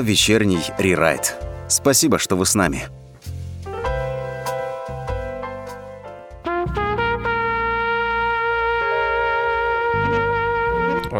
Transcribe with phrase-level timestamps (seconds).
[0.00, 1.36] Вечерний рерайт.
[1.68, 2.82] Спасибо, что вы с нами.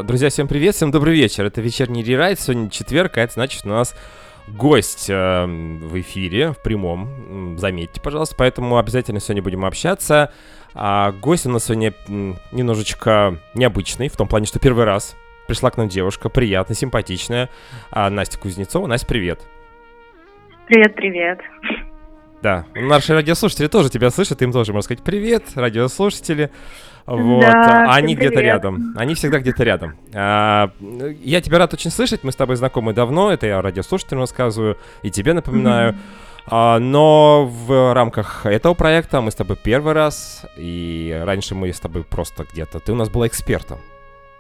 [0.05, 1.47] Друзья, всем привет, всем добрый вечер.
[1.47, 3.95] Это вечерний рерайт, сегодня четверг, а это значит у нас
[4.49, 10.33] гость э, в эфире, в прямом, заметьте, пожалуйста, поэтому обязательно сегодня будем общаться.
[10.75, 11.95] А гость у нас сегодня
[12.53, 15.17] немножечко необычный, в том плане, что первый раз
[15.47, 17.49] пришла к нам девушка, приятная, симпатичная,
[17.91, 18.87] а, Настя Кузнецова.
[18.87, 19.41] Настя, привет.
[20.67, 21.41] Привет, привет.
[22.43, 26.51] Да, наши радиослушатели тоже тебя слышат, им тоже можно сказать привет, радиослушатели.
[27.07, 29.97] Вот, да, они где-то рядом, они всегда где-то рядом.
[30.13, 30.71] А,
[31.23, 35.11] я тебя рад очень слышать, мы с тобой знакомы давно, это я радиослушателям рассказываю и
[35.11, 35.93] тебе напоминаю.
[35.93, 36.27] Mm-hmm.
[36.49, 41.81] А, но в рамках этого проекта мы с тобой первый раз, и раньше мы с
[41.81, 42.81] тобой просто где-то...
[42.81, 43.79] Ты у нас была экспертом.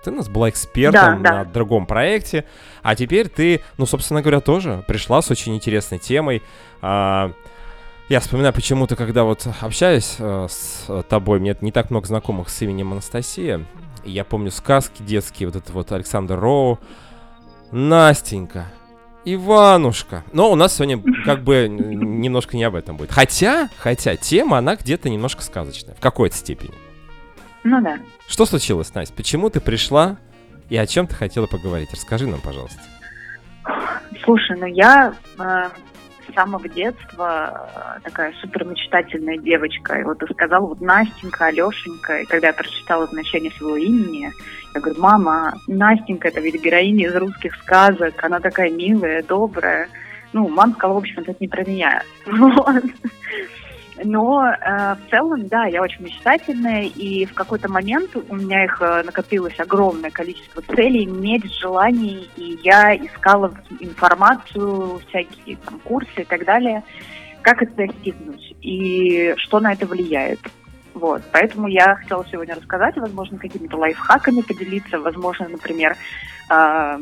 [0.02, 1.50] Ты у нас была экспертом да, на да.
[1.50, 2.45] другом проекте,
[2.82, 6.42] а теперь ты, ну, собственно говоря, тоже пришла с очень интересной темой.
[6.80, 7.32] А,
[8.09, 12.62] я вспоминаю почему-то, когда вот общаюсь э, с тобой, мне не так много знакомых с
[12.62, 13.65] именем Анастасия.
[14.04, 16.79] И я помню сказки детские, вот это вот Александр Роу.
[17.73, 18.66] Настенька,
[19.24, 20.23] Иванушка.
[20.32, 23.10] Но у нас сегодня как бы немножко не об этом будет.
[23.10, 25.96] Хотя, хотя тема, она где-то немножко сказочная.
[25.96, 26.74] В какой-то степени.
[27.68, 27.98] Ну да.
[28.28, 29.12] Что случилось, Настя?
[29.12, 30.18] Почему ты пришла
[30.70, 31.92] и о чем ты хотела поговорить?
[31.92, 32.80] Расскажи нам, пожалуйста.
[34.23, 35.68] Слушай, ну я э,
[36.28, 39.98] с самого детства э, такая супер мечтательная девочка.
[39.98, 42.20] И вот ты сказал, вот Настенька, Алешенька.
[42.20, 44.32] И когда я прочитала значение своего имени,
[44.73, 48.23] я говорю, мама, Настенька, это ведь героиня из русских сказок.
[48.23, 49.88] Она такая милая, добрая.
[50.32, 52.04] Ну, мама сказала, в общем, это не про меня.
[52.26, 52.84] Вот.
[54.04, 58.80] Но э, в целом, да, я очень мечтательная, и в какой-то момент у меня их
[58.82, 66.24] э, накопилось огромное количество целей, медь, желаний, и я искала информацию, всякие там курсы и
[66.24, 66.82] так далее,
[67.41, 70.41] как это достигнуть и что на это влияет.
[70.92, 75.96] Вот, поэтому я хотела сегодня рассказать, возможно, какими-то лайфхаками поделиться, возможно, например,
[76.50, 76.98] э,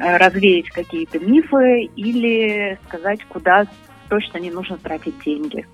[0.00, 3.66] развеять какие-то мифы или сказать, куда
[4.08, 5.66] точно не нужно тратить деньги.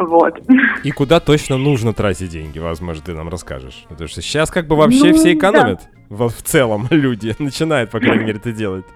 [0.00, 0.40] Вот.
[0.82, 3.84] И куда точно нужно тратить деньги, возможно, ты нам расскажешь.
[3.88, 6.16] Потому что сейчас как бы вообще ну, все экономят да.
[6.16, 7.34] в, в целом люди.
[7.38, 8.86] Начинают, по крайней мере, это делать.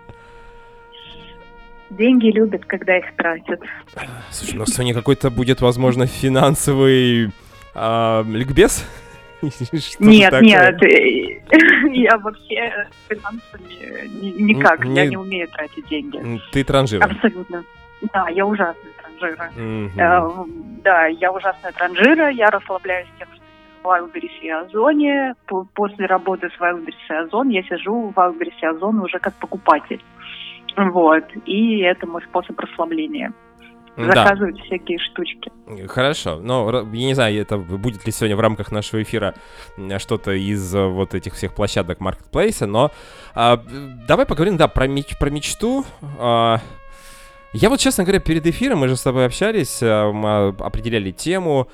[1.90, 3.60] Деньги любят, когда их тратят.
[4.30, 7.30] Слушай, у нас сегодня какой-то будет, возможно, финансовый
[7.74, 8.86] а, ликбез?
[9.98, 10.80] Нет, нет,
[11.92, 14.08] я вообще финансами
[14.40, 16.40] никак, я не умею тратить деньги.
[16.50, 17.04] Ты транжира?
[17.04, 17.62] Абсолютно.
[18.14, 19.50] Да, я ужасная транжира.
[19.56, 19.98] Mm-hmm.
[19.98, 20.44] Э,
[20.82, 23.44] да, я ужасная транжира, я расслабляюсь тем, что
[23.82, 25.34] в Wildberries и Озоне.
[25.74, 30.02] После работы с Wildberries и Озон я сижу в Wildberries и Озон уже как покупатель.
[30.76, 31.24] Вот.
[31.44, 33.32] И это мой способ расслабления
[33.96, 34.62] заказывать да.
[34.64, 35.52] всякие штучки.
[35.86, 36.40] Хорошо.
[36.40, 39.34] Но я не знаю, это будет ли сегодня в рамках нашего эфира
[39.98, 42.90] что-то из э, вот этих всех площадок маркетплейса, но
[43.36, 43.62] а,
[44.08, 45.84] давай поговорим, да, про, меч, про мечту.
[46.18, 46.58] А,
[47.54, 51.68] я вот, честно говоря, перед эфиром мы же с тобой общались, э, мы определяли тему,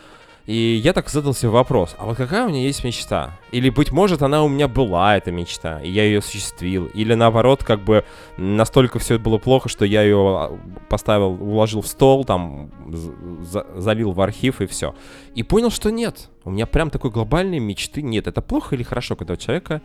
[0.44, 3.38] и я так задался вопрос, а вот какая у меня есть мечта?
[3.50, 6.86] Или, быть может, она у меня была, эта мечта, и я ее осуществил?
[6.86, 8.04] Или, наоборот, как бы
[8.36, 10.58] настолько все было плохо, что я ее а,
[10.90, 14.94] поставил, уложил в стол, там, залил в архив и все.
[15.34, 16.28] И понял, что нет.
[16.44, 18.26] У меня прям такой глобальной мечты нет.
[18.26, 19.80] Это плохо или хорошо, когда у человека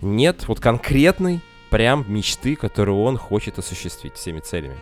[0.00, 1.40] нет вот конкретной
[1.70, 4.76] прям мечты, которую он хочет осуществить всеми целями?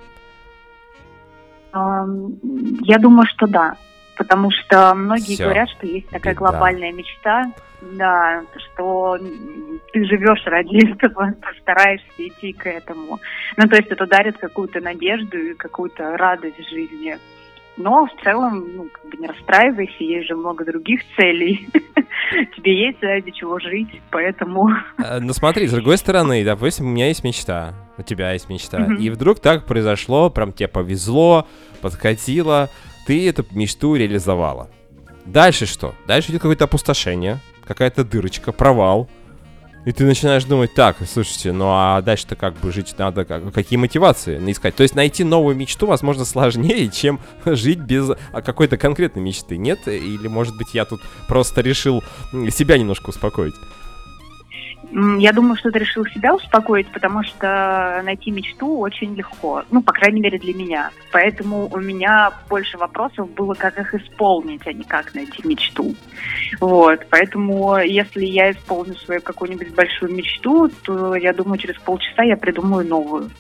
[1.74, 3.76] Я думаю, что да.
[4.16, 5.44] Потому что многие Всё.
[5.44, 6.50] говорят, что есть такая Беда.
[6.50, 7.46] глобальная мечта,
[7.82, 13.18] да, что ты живешь ради этого, стараешься идти к этому.
[13.56, 17.18] Ну, то есть это дарит какую-то надежду и какую-то радость в жизни.
[17.76, 21.68] Но в целом, ну, как бы не расстраивайся, есть же много других целей.
[22.56, 24.70] Тебе есть ради чего жить, поэтому...
[24.98, 28.86] Э, ну смотри, с другой стороны, допустим, у меня есть мечта, у тебя есть мечта,
[28.98, 31.47] и вдруг так произошло, прям тебе повезло,
[31.82, 32.71] подкатило,
[33.06, 34.70] ты эту мечту реализовала.
[35.27, 35.94] Дальше что?
[36.06, 39.09] Дальше идет какое-то опустошение, какая-то дырочка, провал,
[39.84, 43.78] и ты начинаешь думать, так, слушайте, ну а дальше-то как бы жить надо, как, какие
[43.78, 44.75] мотивации искать?
[44.75, 49.86] То есть найти новую мечту, возможно, сложнее, чем жить без а, какой-то конкретной мечты, нет?
[49.86, 52.03] Или, может быть, я тут просто решил
[52.51, 53.54] себя немножко успокоить?
[55.18, 59.64] Я думаю, что ты решил себя успокоить, потому что найти мечту очень легко.
[59.72, 60.91] Ну, по крайней мере, для меня.
[61.10, 65.96] Поэтому у меня больше вопросов было, как их исполнить, а не как найти мечту.
[66.60, 67.00] Вот.
[67.10, 72.86] Поэтому, если я исполню свою какую-нибудь большую мечту, то я думаю, через полчаса я придумаю
[72.86, 73.30] новую.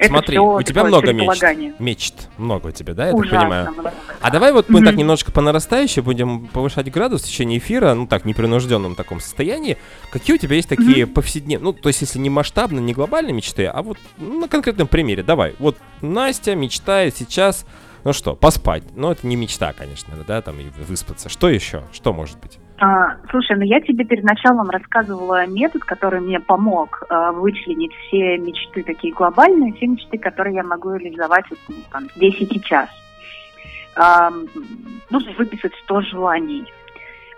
[0.00, 1.44] Это Смотри, у тебя много мечт.
[1.78, 3.72] Мечт много у тебя, да, я Ужасно так понимаю?
[3.72, 3.92] много.
[4.22, 4.86] А давай вот мы Мгм.
[4.86, 9.76] так немножко по нарастающей будем повышать градус в течение эфира, ну так, непринужденном таком состоянии.
[10.10, 13.66] Какие у тебя есть такие повседневные, ну, то есть если не масштабные, не глобальные мечты,
[13.66, 15.54] а вот ну, на конкретном примере, давай.
[15.58, 17.66] Вот Настя мечтает сейчас,
[18.04, 18.84] ну что, поспать.
[18.96, 21.28] Ну, это не мечта, конечно, да, там и выспаться.
[21.28, 21.82] Что еще?
[21.92, 22.58] Что может быть?
[22.80, 28.38] А, слушай, ну я тебе перед началом рассказывала метод, который мне помог а, вычленить все
[28.38, 32.88] мечты такие глобальные, все мечты, которые я могу реализовать вот, ну, там, здесь и сейчас.
[33.96, 34.30] А,
[35.10, 36.64] нужно выписать 100 желаний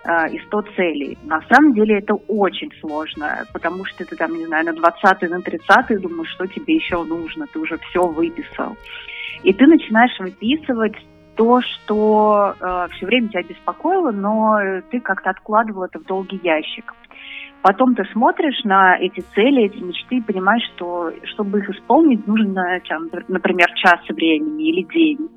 [0.05, 1.17] а, и 100 целей.
[1.23, 5.41] На самом деле это очень сложно, потому что ты там, не знаю, на 20 на
[5.41, 8.77] 30 думаешь, что тебе еще нужно, ты уже все выписал.
[9.43, 10.95] И ты начинаешь выписывать
[11.35, 14.59] то, что э, все время тебя беспокоило, но
[14.91, 16.93] ты как-то откладывал это в долгий ящик.
[17.61, 22.81] Потом ты смотришь на эти цели, эти мечты и понимаешь, что чтобы их исполнить, нужно,
[22.89, 25.29] там, например, час времени или день.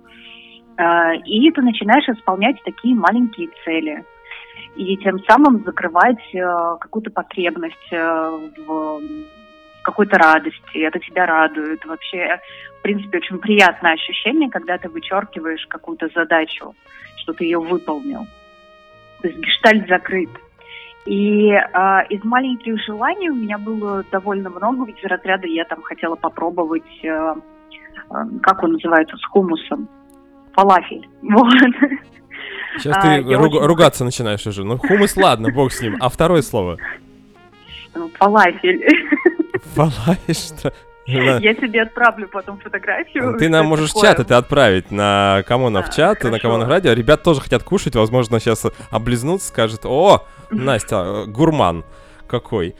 [0.76, 4.04] Э, и ты начинаешь исполнять такие маленькие цели.
[4.74, 6.40] И тем самым закрывать э,
[6.80, 8.30] какую-то потребность э,
[8.66, 9.00] в
[9.86, 11.84] какой-то радости, это тебя радует.
[11.84, 12.40] Вообще,
[12.78, 16.74] в принципе, очень приятное ощущение, когда ты вычеркиваешь какую-то задачу,
[17.22, 18.26] что ты ее выполнил.
[19.22, 20.28] То есть гештальт закрыт.
[21.06, 25.80] И а, из маленьких желаний у меня было довольно много, ведь из разряда я там
[25.82, 27.36] хотела попробовать, а,
[28.10, 29.88] а, как он называется, с хумусом,
[30.52, 31.08] фалафель.
[31.22, 31.52] Вот.
[32.78, 34.64] Сейчас А, ты руг- очень- ругаться начинаешь уже.
[34.64, 35.96] Ну, хумус, ладно, бог с ним.
[36.00, 36.76] А второе слово?
[37.94, 38.84] Ну, Фалафель.
[39.74, 40.72] Фалай, что?
[41.06, 41.38] Да.
[41.38, 43.36] Я тебе отправлю потом фотографию.
[43.38, 44.10] Ты нам можешь такое.
[44.10, 46.42] чат это отправить на Камонов А, чат, на хорошо.
[46.42, 46.92] Камонов радио.
[46.92, 51.84] Ребят тоже хотят кушать, возможно, сейчас облизнутся, скажут, о, Настя, э, гурман
[52.26, 52.74] какой.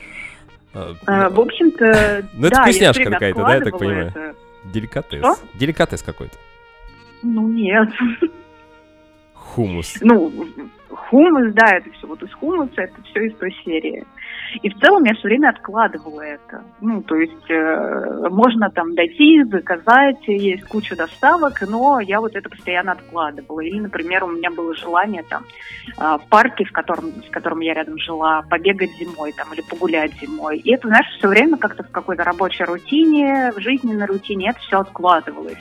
[0.75, 4.07] Э, А, В общем-то, Ну, это да, вкусняшка какая-то, да, я так понимаю?
[4.09, 4.35] это.
[4.65, 5.21] Деликатес.
[5.21, 5.37] Что?
[5.55, 6.37] Деликатес какой-то.
[7.23, 7.89] Ну, нет.
[9.35, 9.95] Хумус.
[10.01, 10.33] Ну,
[10.91, 14.05] хумус, да, это все вот из хумуса, это все из той серии.
[14.63, 16.63] И в целом я все время откладывала это.
[16.81, 22.49] Ну, то есть э, можно там дойти, заказать, есть куча доставок, но я вот это
[22.49, 23.61] постоянно откладывала.
[23.61, 25.45] Или, например, у меня было желание там
[25.99, 30.13] э, в парке, в котором, с которым я рядом жила, побегать зимой там или погулять
[30.21, 30.59] зимой.
[30.59, 34.81] И это, знаешь, все время как-то в какой-то рабочей рутине, в жизненной рутине это все
[34.81, 35.59] откладывалось.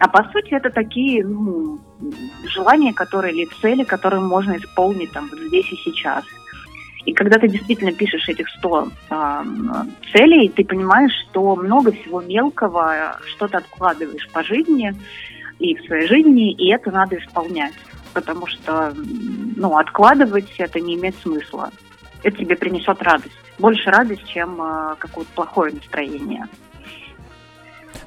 [0.00, 1.80] А по сути это такие ну,
[2.44, 6.24] желания, которые или цели, которые можно исполнить там здесь и сейчас.
[7.08, 9.42] И когда ты действительно пишешь этих 100 э,
[10.12, 14.92] целей, ты понимаешь, что много всего мелкого, что ты откладываешь по жизни
[15.58, 17.72] и в своей жизни, и это надо исполнять.
[18.12, 18.92] Потому что
[19.56, 21.70] ну, откладывать это не имеет смысла.
[22.22, 23.40] Это тебе принесет радость.
[23.58, 26.46] Больше радость, чем э, какое-то плохое настроение.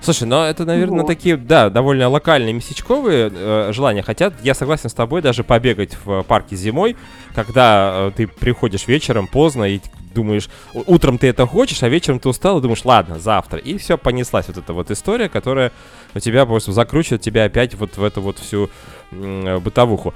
[0.02, 1.08] Слушай, ну это, наверное, Вот.
[1.08, 4.02] такие, да, довольно локальные местечковые э, желания.
[4.02, 6.96] Хотя я согласен с тобой даже побегать в парке зимой,
[7.36, 9.80] когда э, ты приходишь вечером поздно и
[10.16, 13.60] думаешь, утром ты это хочешь, а вечером ты устал и думаешь, ладно, завтра.
[13.60, 15.72] И все, понеслась вот эта вот история, которая
[16.16, 18.70] у тебя просто закручивает тебя опять вот в эту вот всю
[19.12, 20.14] э, бытовуху.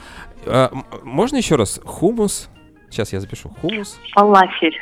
[0.48, 1.80] М- можно еще раз?
[1.86, 2.50] Хумус?
[2.90, 3.50] Сейчас я запишу.
[3.62, 4.00] Хумус?
[4.14, 4.78] Фалафель.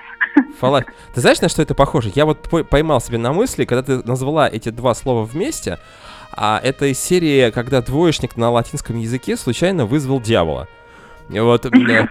[0.59, 0.85] Фала...
[1.13, 2.11] Ты знаешь, на что это похоже?
[2.15, 5.79] Я вот по- поймал себе на мысли, когда ты назвала эти два слова вместе,
[6.31, 10.67] а это из серии, когда двоечник на латинском языке случайно вызвал дьявола.
[11.29, 12.07] Вот, э,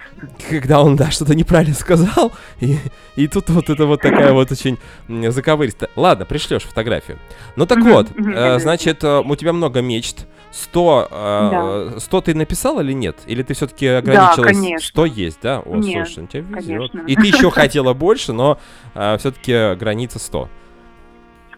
[0.49, 2.79] когда он, да, что-то неправильно сказал, и,
[3.17, 4.79] и тут вот это вот такая вот очень
[5.29, 5.91] заковыристая.
[5.97, 7.19] Ладно, пришлешь фотографию.
[7.57, 10.27] Ну так вот, э, значит, э, у тебя много мечт.
[10.51, 13.17] 100, э, 100 ты написал или нет?
[13.27, 14.57] Или ты все-таки ограничилась?
[14.57, 14.87] конечно.
[14.87, 15.61] 100 есть, да?
[15.61, 16.91] О, Нет, слушай, ну тебе везет.
[16.93, 17.05] конечно.
[17.07, 18.59] И ты еще хотела больше, но
[18.93, 20.51] все-таки граница 100.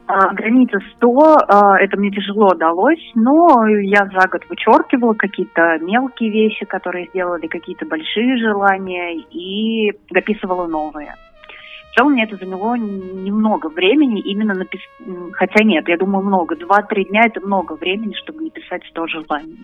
[0.06, 6.30] А, Граница 100, а, это мне тяжело далось, но я за год вычеркивала какие-то мелкие
[6.30, 11.14] вещи, которые сделали, какие-то большие желания, и дописывала новые.
[11.90, 14.88] В целом мне это заняло немного времени, именно написать,
[15.32, 16.56] хотя нет, я думаю, много.
[16.56, 19.58] Два-три дня это много времени, чтобы написать 100 желаний.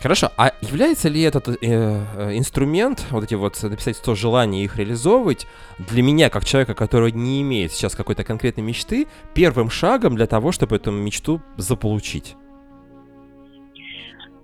[0.00, 4.64] Хорошо, а является ли этот э, э, инструмент, вот эти вот написать 100 желаний и
[4.64, 10.14] их реализовывать, для меня, как человека, который не имеет сейчас какой-то конкретной мечты, первым шагом
[10.14, 12.36] для того, чтобы эту мечту заполучить?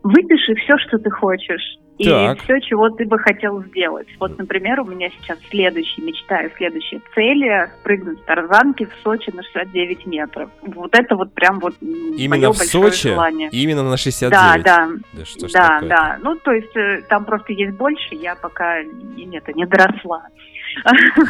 [0.03, 1.79] Выпиши все, что ты хочешь.
[1.97, 2.43] И Так.
[2.43, 4.09] все, чего ты бы хотел сделать.
[4.19, 7.45] Вот, например, у меня сейчас следующая мечта и следующая цель–
[7.85, 10.51] прыгнуть с тарзанки в Сочи на 69 метров.
[10.63, 13.09] Вот это вот прям вот Именно в Сочи?
[13.11, 13.49] желание.
[13.53, 14.31] Именно на 69?
[14.33, 16.19] Да, да, Да, что да, да.
[16.21, 20.25] Ну, то есть э, там просто есть больше, я пока не, это, не доросла.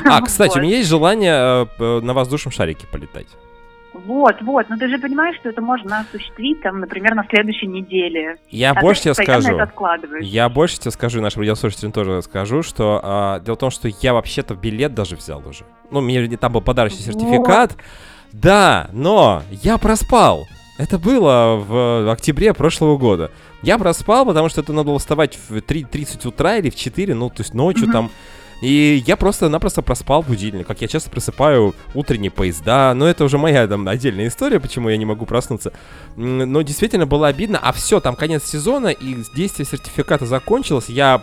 [0.07, 0.63] А, кстати, у Вот.
[0.63, 3.27] меня есть желание э, на воздушном шарике полетать.
[3.95, 4.69] Вот, вот.
[4.69, 8.37] Но ты же понимаешь, что это можно осуществить, там, например, на следующей неделе.
[8.51, 9.59] Я а больше тебе скажу.
[10.21, 13.89] Я больше тебе скажу, и нашим радиослушателям тоже скажу, что а, дело в том, что
[13.89, 15.65] я вообще-то билет даже взял уже.
[15.91, 17.77] Ну, мне там был подарочный сертификат.
[18.33, 20.49] Да, но я проспал.
[20.77, 23.31] Это было в октябре прошлого года.
[23.63, 27.29] Я проспал, потому что это надо было вставать в 3.30 утра или в 4, ну,
[27.31, 27.93] то есть ночью Мгм.
[27.93, 28.11] там.
[28.65, 32.95] И я просто-напросто проспал будильник, как я часто просыпаю утренние поезда.
[32.95, 35.75] Но это уже моя там отдельная история, почему я не могу проснуться.
[36.17, 37.59] Но действительно было обидно.
[37.59, 40.89] А все, там конец сезона, и действие сертификата закончилось.
[40.89, 41.23] Я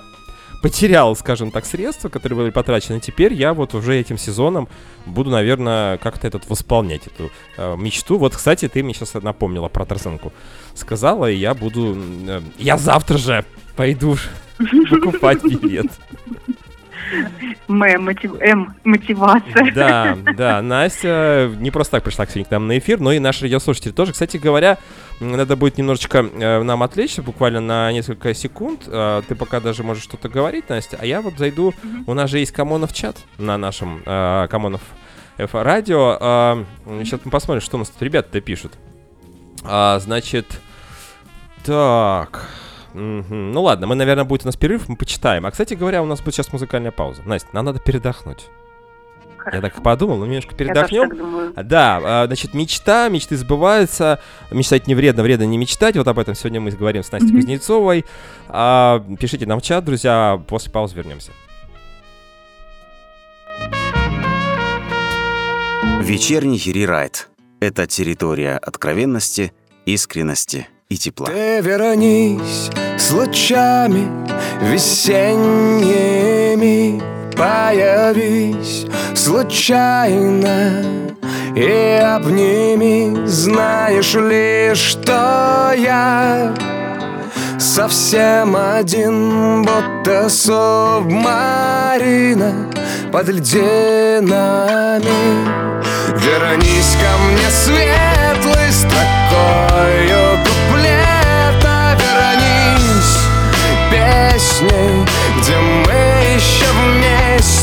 [0.62, 3.00] потерял, скажем так, средства, которые были потрачены.
[3.00, 4.68] Теперь я вот уже этим сезоном
[5.08, 8.20] буду, наверное, как-то этот восполнять эту э, мечту.
[8.20, 10.32] Вот, кстати, ты мне сейчас напомнила про Тарзанку.
[10.76, 11.98] Сказала, и я буду...
[12.28, 13.46] э, я завтра же
[13.76, 14.16] пойду
[14.92, 15.88] покупать билет.
[17.68, 19.72] М, мотив- М, мотивация.
[19.74, 23.44] Да, да, Настя не просто так пришла сегодня к нам на эфир, но и наши
[23.44, 24.14] радиослушатели тоже.
[24.14, 24.78] Кстати говоря,
[25.20, 28.84] надо будет немножечко э, нам отвлечься, буквально на несколько секунд.
[28.88, 31.74] Э, ты пока даже можешь что-то говорить, Настя, а я вот зайду.
[32.08, 34.82] У нас же есть Камонов чат на нашем э, Камонов
[35.38, 36.66] радио.
[37.04, 38.74] сейчас мы посмотрим, что у нас тут ребята-то пишут.
[39.64, 40.60] А, значит,
[41.66, 42.48] так.
[42.94, 43.52] Мгм.
[43.52, 45.46] Ну ладно, мы, наверное, будет у нас перерыв, мы почитаем.
[45.46, 47.22] А, кстати говоря, у нас будет сейчас музыкальная пауза.
[47.26, 48.48] Настя, нам надо передохнуть.
[49.38, 49.62] Я Хорошо.
[49.62, 51.10] так подумал, ну немножко Я тоже передохнем.
[51.10, 51.54] так думаю.
[51.56, 54.20] Да, а, значит, мечта, мечты сбываются.
[54.52, 55.96] Мечтать не вредно, вредно не мечтать.
[55.98, 57.38] Вот об этом сегодня мы говорим с Настей Мгм.
[57.42, 58.06] Кузнецовой.
[58.50, 60.40] А, Пишите нам в чат, друзья.
[60.48, 61.32] После паузы вернемся.
[66.02, 67.30] Вечерний рерайт.
[67.60, 69.54] Это территория откровенности,
[69.86, 71.28] искренности и тепла.
[71.28, 74.08] Ты вернись с лучами
[74.62, 75.82] весенними
[77.38, 80.84] Появись случайно
[81.56, 86.54] и обними Знаешь ли, что я
[87.58, 91.72] совсем один Будто субмарина
[93.14, 94.82] под льдинами
[96.18, 100.31] Вернись ко мне светлой строкою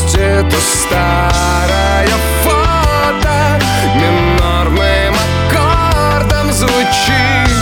[0.09, 2.07] вместе То старое
[2.43, 3.59] фото
[3.95, 7.55] минорным аккордом звучит.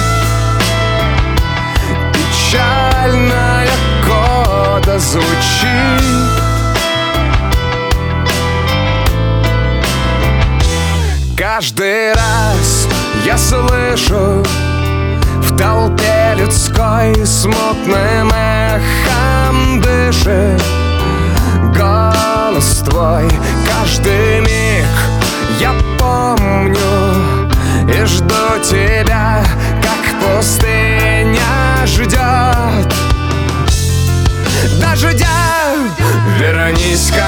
[2.13, 3.67] Печальная
[4.05, 5.27] кода звучит.
[11.37, 12.87] Каждый раз
[13.25, 14.43] я слышу
[15.41, 20.61] В толпе людской смутным эхом дышит
[22.47, 23.29] Голос твой.
[23.67, 24.85] Каждый миг
[25.59, 26.79] я помню
[27.93, 29.43] И жду тебя,
[29.81, 31.41] как пустыня
[31.85, 32.93] ждет
[34.79, 35.27] Дождя
[36.39, 37.26] Вернись ко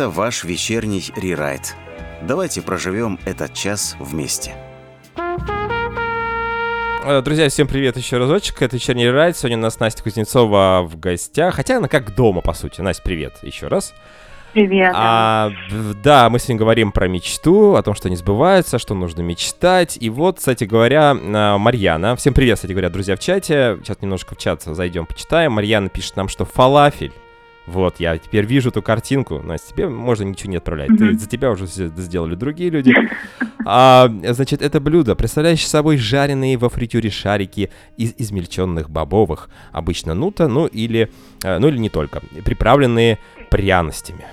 [0.00, 1.76] Это ваш вечерний рерайт.
[2.22, 4.54] Давайте проживем этот час вместе.
[7.04, 8.62] Э, Друзья, всем привет еще разочек.
[8.62, 9.36] Это вечерний райд.
[9.36, 11.56] Сегодня у нас Настя Кузнецова в гостях.
[11.56, 12.80] Хотя она как дома, по сути.
[12.80, 13.92] Настя, привет еще раз.
[14.54, 14.94] Привет.
[14.96, 15.50] А,
[16.02, 19.98] да, мы сегодня говорим про мечту, о том, что не сбывается, что нужно мечтать.
[20.00, 23.76] И вот, кстати говоря, а, Марьяна, всем привет, кстати говоря, друзья в чате.
[23.82, 25.52] Сейчас немножко в чат зайдем, почитаем.
[25.52, 27.12] Марьяна пишет нам, что фалафель.
[27.70, 29.38] Вот, я теперь вижу эту картинку.
[29.40, 30.88] Настя, тебе можно ничего не отправлять.
[30.88, 31.18] Ты, Мгм.
[31.20, 32.92] за тебя уже все сделали другие люди.
[33.66, 39.50] А, значит, это блюдо, представляющее собой жареные во фритюре шарики из измельченных бобовых.
[39.70, 41.10] Обычно нута, ну или,
[41.44, 42.20] э, ну или не только.
[42.42, 43.18] Приправленные
[43.50, 44.24] пряностями.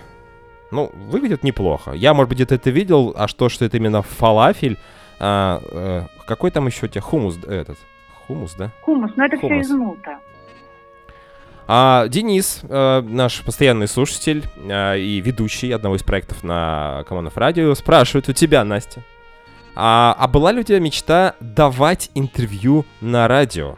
[0.71, 1.91] Ну, выглядит неплохо.
[1.91, 4.77] Я, может быть, где-то это видел, а что, что это именно фалафель?
[5.19, 7.77] А, э, какой там еще у тебя хумус этот?
[8.27, 8.71] Хумус, да?
[8.83, 9.65] Хумус, ну это все Хумус.
[9.65, 10.19] из нута.
[11.69, 17.73] А Денис, э, наш постоянный слушатель э, и ведущий одного из проектов на Командов Радио,
[17.75, 19.03] спрашивает у тебя, Настя,
[19.75, 23.77] а, а была ли у тебя мечта давать интервью на радио?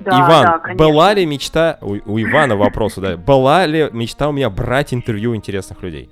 [0.00, 0.84] Да, Иван, да, конечно.
[0.84, 1.78] была ли мечта...
[1.80, 3.16] У, у Ивана вопрос, да.
[3.16, 6.10] Была ли мечта у меня брать интервью интересных людей?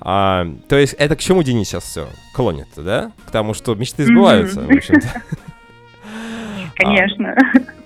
[0.00, 3.12] А, то есть это к чему Денис сейчас все клонит, да?
[3.26, 5.22] К тому, что мечты сбываются, в общем-то.
[6.74, 7.36] Конечно.
[7.36, 7.77] А,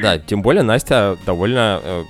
[0.00, 2.04] Да, тем более Настя довольно э,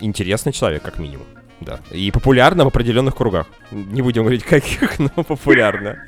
[0.00, 1.26] интересный человек, как минимум.
[1.60, 1.78] Да.
[1.90, 3.46] И популярна в определенных кругах.
[3.70, 6.04] Не будем говорить каких, но популярна.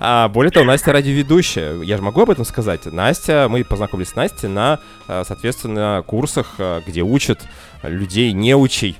[0.00, 1.80] А более того, Настя радиоведущая.
[1.82, 2.84] Я же могу об этом сказать.
[2.86, 7.40] Настя, мы познакомились с Настей на, э, соответственно, курсах, э, где учат
[7.82, 8.96] людей неучей, м,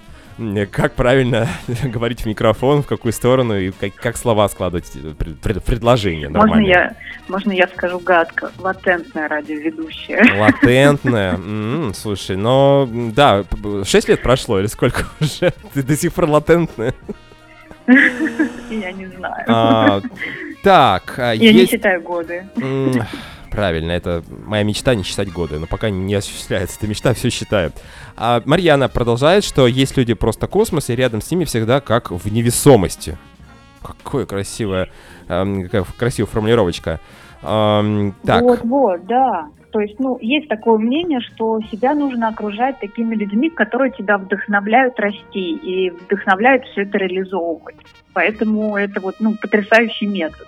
[0.71, 1.49] как правильно
[1.85, 6.29] говорить в микрофон, в какую сторону и как, как слова складывать, э, пред- пред- предложения
[6.29, 6.95] Можно я,
[7.29, 8.50] можно я скажу гадко?
[8.59, 10.38] Латентная радиоведущая.
[10.41, 11.38] Латентная.
[11.95, 13.45] Слушай, но да,
[13.85, 15.53] 6 лет прошло или сколько уже?
[15.73, 16.95] Ты до сих пор латентная.
[17.87, 19.45] Я не знаю.
[19.47, 20.00] А,
[20.62, 21.73] Так, а Я не есть...
[21.73, 22.47] считаю годы.
[23.54, 26.76] Правильно, это моя мечта не считать годы, но пока не осуществляется.
[26.78, 27.73] Эта мечта все считает.
[28.16, 32.32] А Марьяна продолжает, что есть люди просто космос, и рядом с ними всегда как в
[32.32, 33.16] невесомости.
[33.82, 34.88] Какое красивое,
[35.28, 37.00] эм, какая красивая формулировочка.
[37.42, 39.46] Эм, Так, Вот, вот, да.
[39.70, 44.98] То есть, ну, есть такое мнение, что себя нужно окружать такими людьми, которые тебя вдохновляют
[44.98, 47.76] расти и вдохновляют все это реализовывать.
[48.12, 50.46] Поэтому это вот, ну, потрясающий метод.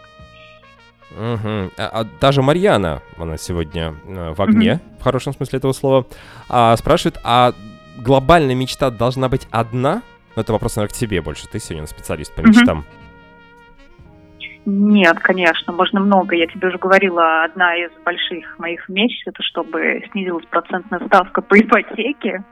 [1.10, 1.70] Мгм.
[1.78, 6.06] А, а даже Марьяна, она сегодня э, в огне, в хорошем смысле этого слова,
[6.48, 7.52] а, спрашивает, а
[7.98, 10.02] глобальная мечта должна быть одна?
[10.34, 11.48] Ну, это вопрос, наверное, к тебе больше.
[11.48, 12.84] Ты сегодня специалист по мечтам.
[14.66, 16.34] Нет, конечно, можно много.
[16.34, 21.58] Я тебе уже говорила, одна из больших моих мечт, это чтобы снизилась процентная ставка по
[21.58, 22.42] ипотеке.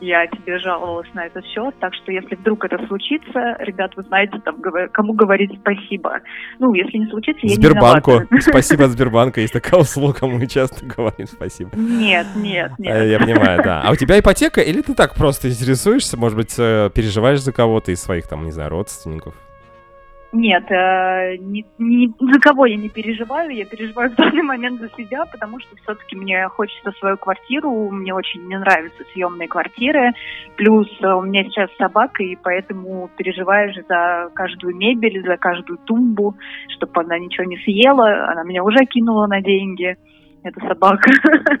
[0.00, 4.40] Я тебе жаловалась на этот счет, так что если вдруг это случится, ребят, вы знаете,
[4.44, 4.56] там,
[4.92, 6.20] кому говорить спасибо.
[6.58, 8.10] Ну, если не случится, я Сбербанку.
[8.12, 8.40] не виновата.
[8.50, 9.40] Спасибо от Сбербанка.
[9.40, 11.70] Есть такая услуга, мы часто говорим спасибо.
[11.76, 13.10] Нет, нет, Э, нет.
[13.10, 13.82] Я понимаю, да.
[13.82, 17.92] А у тебя ипотека или ты так просто интересуешься, может быть, э, переживаешь за кого-то
[17.92, 19.34] из своих, там, не знаю, родственников?
[20.32, 24.88] Нет, э, ни, ни за кого я не переживаю, я переживаю в данный момент за
[24.90, 30.12] себя, потому что все-таки мне хочется свою квартиру, мне очень не нравятся съемные квартиры,
[30.56, 36.36] плюс э, у меня сейчас собака, и поэтому переживаешь за каждую мебель, за каждую тумбу,
[36.76, 39.96] чтобы она ничего не съела, она меня уже кинула на деньги.
[40.42, 41.10] Это собака.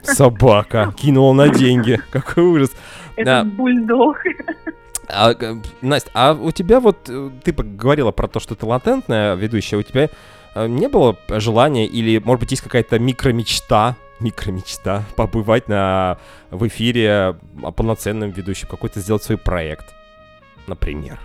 [0.02, 0.94] Собака.
[0.96, 1.98] Кинула на деньги.
[2.10, 2.70] Какой ужас.
[3.16, 3.40] Да.
[3.40, 4.16] Это бульдог.
[5.12, 5.34] А,
[5.82, 9.82] Настя, а у тебя вот, э, ты говорила про то, что ты латентная ведущая, у
[9.82, 10.08] тебя
[10.54, 16.18] э, не было желания или, может быть, есть какая-то микромечта, микромечта, побывать на,
[16.50, 19.94] в эфире а, полноценным ведущим, какой-то сделать свой проект,
[20.66, 21.18] например?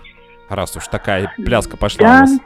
[0.48, 2.20] Раз уж такая пляска пошла у Да.
[2.20, 2.38] нас.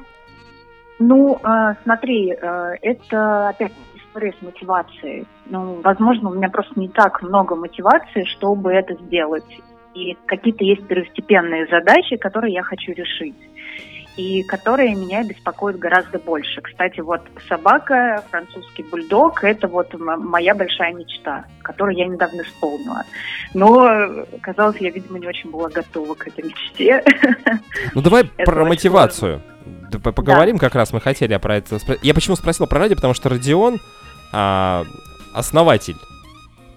[0.98, 5.26] Ну, э, смотри, э, это опять история с мотивацией.
[5.46, 9.44] Ну, возможно, у меня просто не так много мотивации, чтобы это сделать.
[9.94, 13.34] И какие-то есть первостепенные задачи, которые я хочу решить.
[14.16, 16.60] И которые меня беспокоят гораздо больше.
[16.60, 23.04] Кстати, вот собака, французский бульдог, это вот моя большая мечта, которую я недавно исполнила.
[23.54, 27.02] Но, казалось, я, видимо, не очень была готова к этой мечте.
[27.94, 29.40] Ну давай про мотивацию.
[29.90, 31.78] Да по- Поговорим как раз, мы хотели про это.
[32.02, 33.78] Я почему спросил про радио, потому что Родион
[34.32, 34.84] а,
[35.32, 35.96] основатель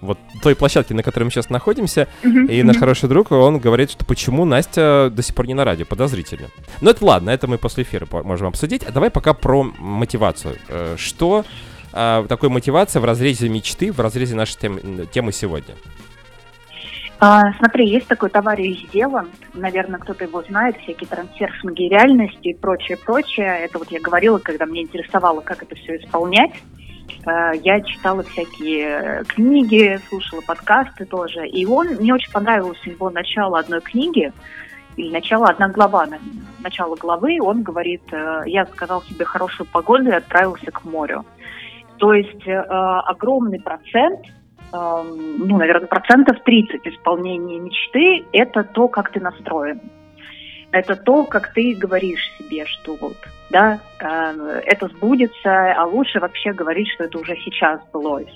[0.03, 4.05] вот той площадки, на которой мы сейчас находимся, и наш хороший друг, он говорит, что
[4.05, 6.47] почему Настя до сих пор не на радио, подозрительно.
[6.81, 8.83] Но это ладно, это мы после эфира можем обсудить.
[8.83, 10.55] А давай пока про мотивацию.
[10.69, 11.45] Э, Что
[11.93, 15.75] а, такое мотивация в разрезе мечты, в разрезе нашей тем- темы сегодня?
[17.19, 22.97] А, смотри, есть такой товарищ Зеланд, наверное, кто-то его знает, всякие трансерфинги реальности и прочее,
[22.97, 23.59] прочее.
[23.63, 26.51] Это вот я говорила, когда мне интересовало, как это все исполнять.
[27.25, 31.47] А, Я читала всякие э, книги, слушала подкасты тоже.
[31.47, 34.31] И он, мне очень понравилось его начало одной книги.
[34.97, 36.07] или начало, одна глава,
[36.59, 41.25] начало главы, он говорит, э, я сказал себе хорошую погоду и отправился к морю.
[41.97, 49.11] То есть э, огромный процент, э, ну, наверное, процентов 30 исполнения мечты– это то, как
[49.11, 49.79] ты настроен.
[50.71, 53.17] Это то, как ты говоришь себе, что вот,
[53.53, 58.33] да, э, это сбудется, а лучше вообще говорить, что это уже сейчас сбылось.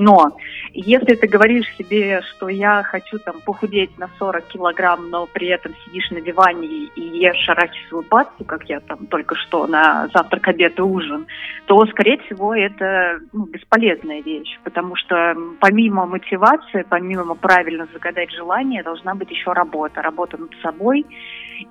[0.00, 0.36] Но
[0.72, 5.74] если ты говоришь себе, что я хочу там похудеть на 40 килограмм, но при этом
[5.84, 10.78] сидишь на диване и ешь арахисовую пасту, как я там только что на завтрак, обед
[10.78, 11.26] и ужин,
[11.66, 18.84] то, скорее всего, это ну, бесполезная вещь, потому что помимо мотивации, помимо правильно загадать желание,
[18.84, 20.00] должна быть еще работа.
[20.00, 21.04] Работа над собой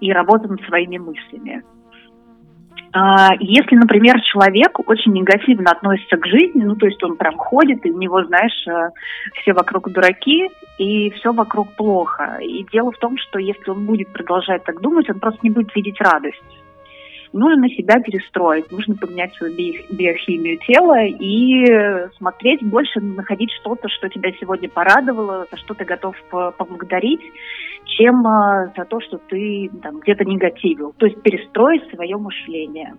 [0.01, 1.63] и работа над своими мыслями.
[2.93, 7.85] А, если, например, человек очень негативно относится к жизни, ну, то есть он прям ходит,
[7.85, 8.89] и у него, знаешь, э,
[9.41, 12.37] все вокруг дураки, и все вокруг плохо.
[12.41, 15.75] И дело в том, что если он будет продолжать так думать, он просто не будет
[15.75, 16.41] видеть радость
[17.33, 24.31] нужно себя перестроить, нужно поменять свою биохимию тела и смотреть больше, находить что-то, что тебя
[24.39, 27.21] сегодня порадовало, за что ты готов поблагодарить,
[27.87, 30.93] чем а, за то, что ты там, где-то негативил.
[30.97, 32.95] То есть перестроить свое мышление.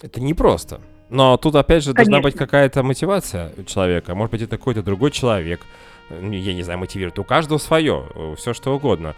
[0.00, 0.80] Это непросто.
[1.08, 2.12] Но тут, опять же, Конечно.
[2.12, 4.14] должна быть какая-то мотивация у человека.
[4.14, 5.60] Может быть, это какой-то другой человек.
[6.10, 7.18] Я не знаю, мотивирует.
[7.18, 8.04] У каждого свое,
[8.36, 9.14] все что угодно.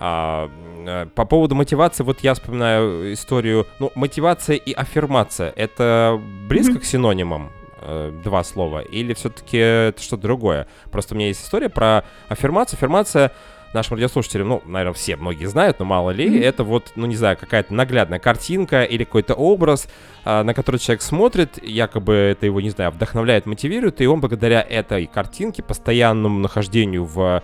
[0.00, 0.50] А,
[0.84, 6.80] э, по поводу мотивации, вот я вспоминаю историю, ну, мотивация и аффирмация, это близко mm-hmm.
[6.80, 7.52] к синонимам?
[7.84, 10.68] Э, два слова, или все-таки это что-то другое?
[10.92, 12.76] Просто у меня есть история про аффирмацию.
[12.76, 13.32] Аффирмация
[13.74, 16.44] нашим радиослушателям, ну, наверное, все, многие знают, но мало ли, mm-hmm.
[16.44, 19.88] это вот, ну, не знаю, какая-то наглядная картинка или какой-то образ,
[20.24, 24.60] а, на который человек смотрит, якобы это его, не знаю, вдохновляет, мотивирует, и он благодаря
[24.60, 27.42] этой картинке, постоянному нахождению в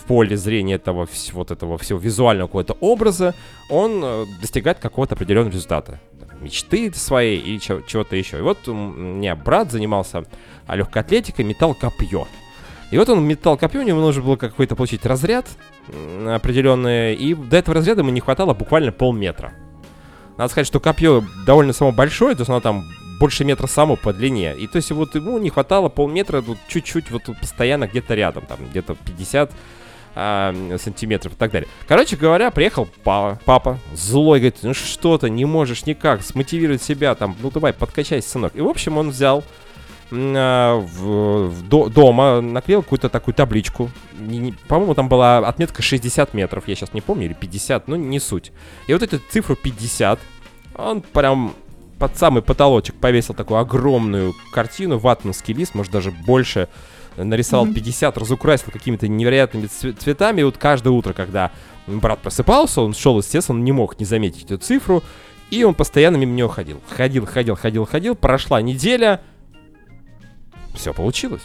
[0.00, 3.34] в поле зрения этого вот этого всего визуального какого-то образа,
[3.68, 6.00] он э, достигает какого-то определенного результата.
[6.40, 8.38] Мечты своей или чего-то еще.
[8.38, 10.24] И вот у меня брат занимался
[10.68, 12.26] легкой атлетикой, метал копье.
[12.90, 15.46] И вот он метал копье, у него нужно было какой-то получить разряд
[15.88, 19.52] определенный, и до этого разряда ему не хватало буквально полметра.
[20.36, 22.84] Надо сказать, что копье довольно само большое, то есть оно там
[23.18, 24.56] больше метра само по длине.
[24.56, 28.58] И то есть вот ему не хватало полметра, вот чуть-чуть вот постоянно где-то рядом, там
[28.70, 29.52] где-то 50
[30.14, 31.68] а, сантиметров и так далее.
[31.86, 37.14] Короче говоря, приехал папа, папа злой, говорит, ну что ты, не можешь никак смотивировать себя,
[37.14, 38.56] там, ну давай, подкачайся, сынок.
[38.56, 39.44] И, в общем, он взял
[40.10, 43.90] в, в до, дома, наклеил какую-то такую табличку.
[44.68, 48.52] По-моему, там была отметка 60 метров, я сейчас не помню, или 50, но не суть.
[48.86, 50.18] И вот эту цифру 50,
[50.76, 51.54] он прям
[51.98, 56.68] под самый потолочек повесил такую огромную картину, ватманский лист, может даже больше,
[57.16, 57.74] нарисовал mm-hmm.
[57.74, 60.40] 50, разукрасил какими-то невероятными цветами.
[60.40, 61.50] И вот каждое утро, когда
[61.86, 65.02] брат просыпался, он шел, естественно, он не мог не заметить эту цифру.
[65.50, 66.80] И он постоянно мимо него ходил.
[66.88, 68.14] Ходил, ходил, ходил, ходил.
[68.14, 69.20] Прошла неделя.
[70.74, 71.44] Все получилось.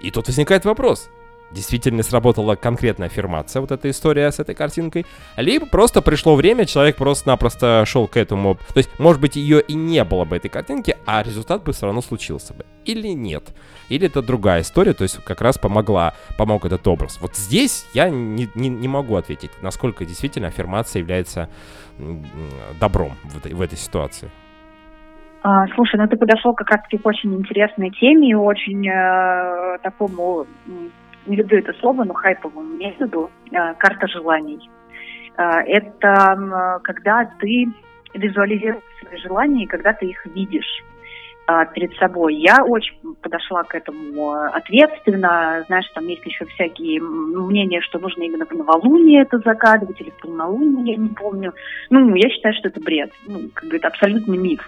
[0.00, 1.10] И тут возникает вопрос
[1.54, 6.96] действительно сработала конкретная аффирмация, вот эта история с этой картинкой, либо просто пришло время, человек
[6.96, 8.56] просто-напросто шел к этому.
[8.74, 11.86] То есть, может быть, ее и не было бы этой картинки, а результат бы все
[11.86, 12.66] равно случился бы.
[12.84, 13.44] Или нет.
[13.88, 17.18] Или это другая история, то есть как раз помогла, помог этот образ.
[17.20, 21.48] Вот здесь я не, не, не могу ответить, насколько действительно аффирмация является
[22.80, 24.30] добром в этой, в этой ситуации.
[25.46, 30.46] А, слушай, ну ты подошел как раз-таки к очень интересной теме и очень э, такому
[31.26, 34.70] не люблю это слово, но хайповому методу, э, карта желаний.
[35.36, 37.66] Э, это когда ты
[38.14, 40.82] визуализируешь свои желания, когда ты их видишь
[41.46, 42.36] э, перед собой.
[42.36, 45.62] Я очень подошла к этому ответственно.
[45.66, 50.22] Знаешь, там есть еще всякие мнения, что нужно именно в новолуние это загадывать или в
[50.22, 51.52] полнолуние, я не помню.
[51.90, 53.12] Ну, я считаю, что это бред.
[53.26, 54.66] Ну, как бы это абсолютный миф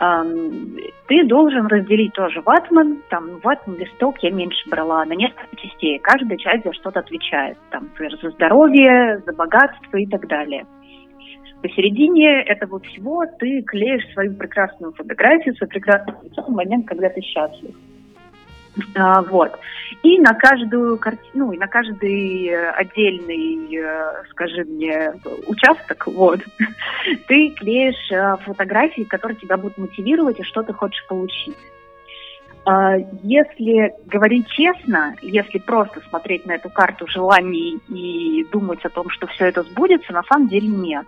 [0.00, 5.98] ты должен разделить тоже ватман, там ватман листок я меньше брала, на несколько частей.
[5.98, 7.58] Каждая часть за что-то отвечает.
[7.70, 10.64] Там, например, за здоровье, за богатство и так далее.
[11.60, 17.20] Посередине этого всего ты клеишь свою прекрасную фотографию, свой прекрасный лицо в момент, когда ты
[17.20, 17.74] счастлив.
[18.94, 19.58] А, вот.
[20.02, 25.12] И на каждую картину, ну, и на каждый э, отдельный, э, скажи мне,
[25.46, 26.40] участок, вот,
[27.28, 31.56] ты клеишь э, фотографии, которые тебя будут мотивировать и что ты хочешь получить.
[32.64, 39.08] А, если говорить честно, если просто смотреть на эту карту желаний и думать о том,
[39.10, 41.06] что все это сбудется, на самом деле нет.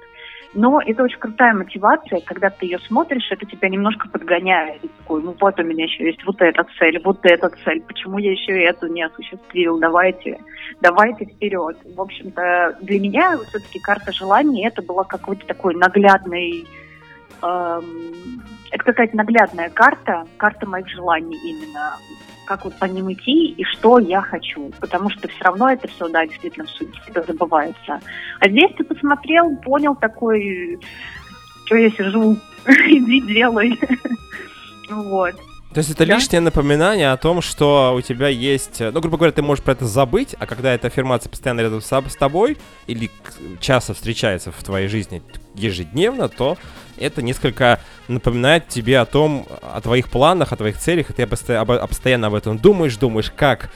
[0.55, 4.83] Но это очень крутая мотивация, когда ты ее смотришь, это тебя немножко подгоняет.
[4.99, 8.33] Такой, ну вот у меня еще есть вот эта цель, вот эта цель, почему я
[8.33, 10.38] еще эту не осуществил, давайте,
[10.81, 11.79] давайте вперед.
[11.85, 16.67] В общем-то, для меня все-таки карта желаний это была какой-то такой наглядный
[17.43, 21.97] эм, это какая-то наглядная карта, карта моих желаний именно,
[22.46, 26.09] как вот по ним идти и что я хочу, потому что все равно это все,
[26.09, 28.00] да, действительно всегда забывается.
[28.40, 30.78] А здесь ты посмотрел, понял такой,
[31.64, 33.78] что я сижу, иди делай.
[34.90, 35.35] Вот.
[35.73, 36.15] То есть это да?
[36.17, 38.81] лишнее напоминание о том, что у тебя есть...
[38.81, 41.91] Ну, грубо говоря, ты можешь про это забыть, а когда эта аффирмация постоянно рядом с,
[41.91, 43.11] с тобой или
[43.61, 45.23] часто встречается в твоей жизни
[45.55, 46.59] ежедневно, то
[46.99, 52.27] это несколько напоминает тебе о том, о твоих планах, о твоих целях, и ты постоянно
[52.27, 53.71] об этом думаешь, думаешь, как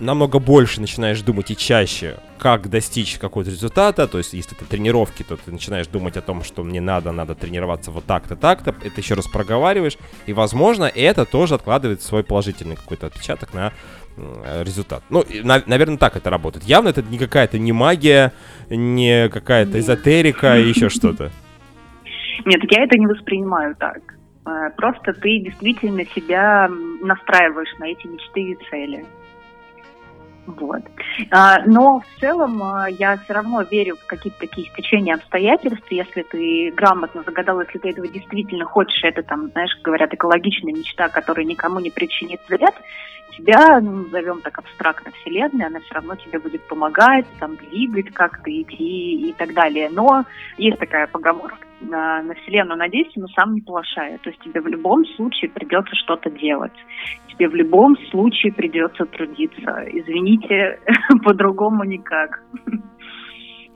[0.00, 5.22] намного больше начинаешь думать и чаще, как достичь какого-то результата, то есть если это тренировки,
[5.22, 9.00] то ты начинаешь думать о том, что мне надо, надо тренироваться вот так-то, так-то, это
[9.00, 13.72] еще раз проговариваешь, и, возможно, это тоже откладывает свой положительный какой-то отпечаток на
[14.62, 15.02] результат.
[15.08, 16.64] Ну, на, наверное, так это работает.
[16.64, 18.32] Явно это не какая-то не магия,
[18.68, 21.30] не какая-то эзотерика и еще что-то.
[22.44, 23.98] Нет, я это не воспринимаю так.
[24.46, 26.68] Э, просто ты действительно себя
[27.02, 29.04] настраиваешь на эти мечты и цели.
[30.46, 30.82] Вот.
[31.30, 36.22] А, но в целом а, я все равно верю в какие-то такие стечения обстоятельств, если
[36.22, 41.44] ты грамотно загадал, если ты этого действительно хочешь, это там, знаешь, говорят, экологичная мечта, которая
[41.44, 42.74] никому не причинит вред,
[43.36, 48.50] тебя, ну, назовем так абстрактно, Вселенная, она все равно тебе будет помогать, там, двигать как-то,
[48.50, 49.88] идти и так далее.
[49.90, 50.24] Но
[50.56, 54.18] есть такая поговорка на, на Вселенную надейся, но сам не плашай.
[54.18, 56.72] То есть тебе в любом случае придется что-то делать.
[57.28, 59.84] Тебе в любом случае придется трудиться.
[59.92, 60.78] Извините,
[61.24, 62.42] по-другому никак.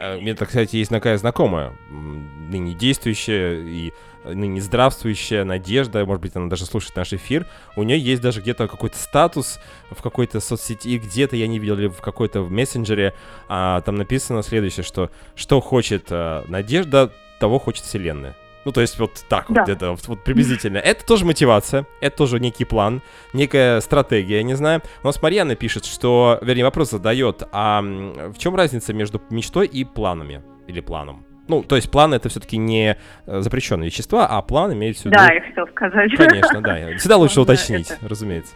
[0.01, 3.93] А, у меня, кстати, есть такая знакомая, ныне действующая и
[4.25, 8.69] ныне здравствующая Надежда, может быть, она даже слушает наш эфир, у нее есть даже где-то
[8.69, 13.15] какой-то статус в какой-то соцсети, где-то я не видел, или в какой-то мессенджере,
[13.49, 18.35] а, там написано следующее, что что хочет а, Надежда, того хочет Вселенная.
[18.65, 19.61] Ну, то есть вот так да.
[19.61, 20.79] вот где-то, вот, вот приблизительно.
[20.79, 23.03] Это тоже мотивация, это тоже некий план,
[23.35, 24.83] некая стратегия, я не знаю.
[25.03, 29.85] У нас Марьяна пишет, что, вернее, вопрос задает, а в чем разница между мечтой и
[29.85, 30.43] планами?
[30.67, 31.27] Или планом?
[31.47, 35.15] Ну, то есть план это все-таки не э, запрещенные вещества, а план имеет в виду...
[35.15, 36.11] Да, я хотел сказать.
[36.17, 36.97] Конечно, да.
[36.97, 38.55] Всегда лучше уточнить, разумеется.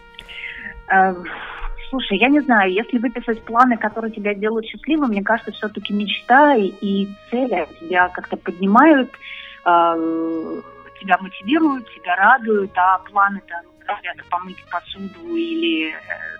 [1.89, 6.55] Слушай, я не знаю, если выписать планы, которые тебя делают счастливым, мне кажется, все-таки мечта
[6.55, 9.09] и, и цели тебя как-то поднимают,
[9.65, 10.61] э,
[11.01, 13.63] тебя мотивируют, тебя радуют, а планы там
[14.03, 15.95] это помыть посуду или э,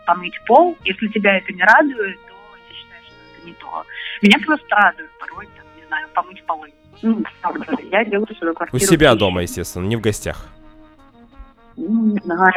[0.06, 0.78] помыть пол.
[0.84, 2.34] Если тебя это не радует, то
[2.70, 3.86] я считаю, что это не то.
[4.22, 6.72] Меня просто радует порой там, знаю, помыть полы.
[7.02, 7.24] Ну,
[7.92, 8.78] я делаю свою квартиру.
[8.78, 10.48] У себя дома, естественно, не в гостях.
[11.82, 12.52] Ну, не знаю,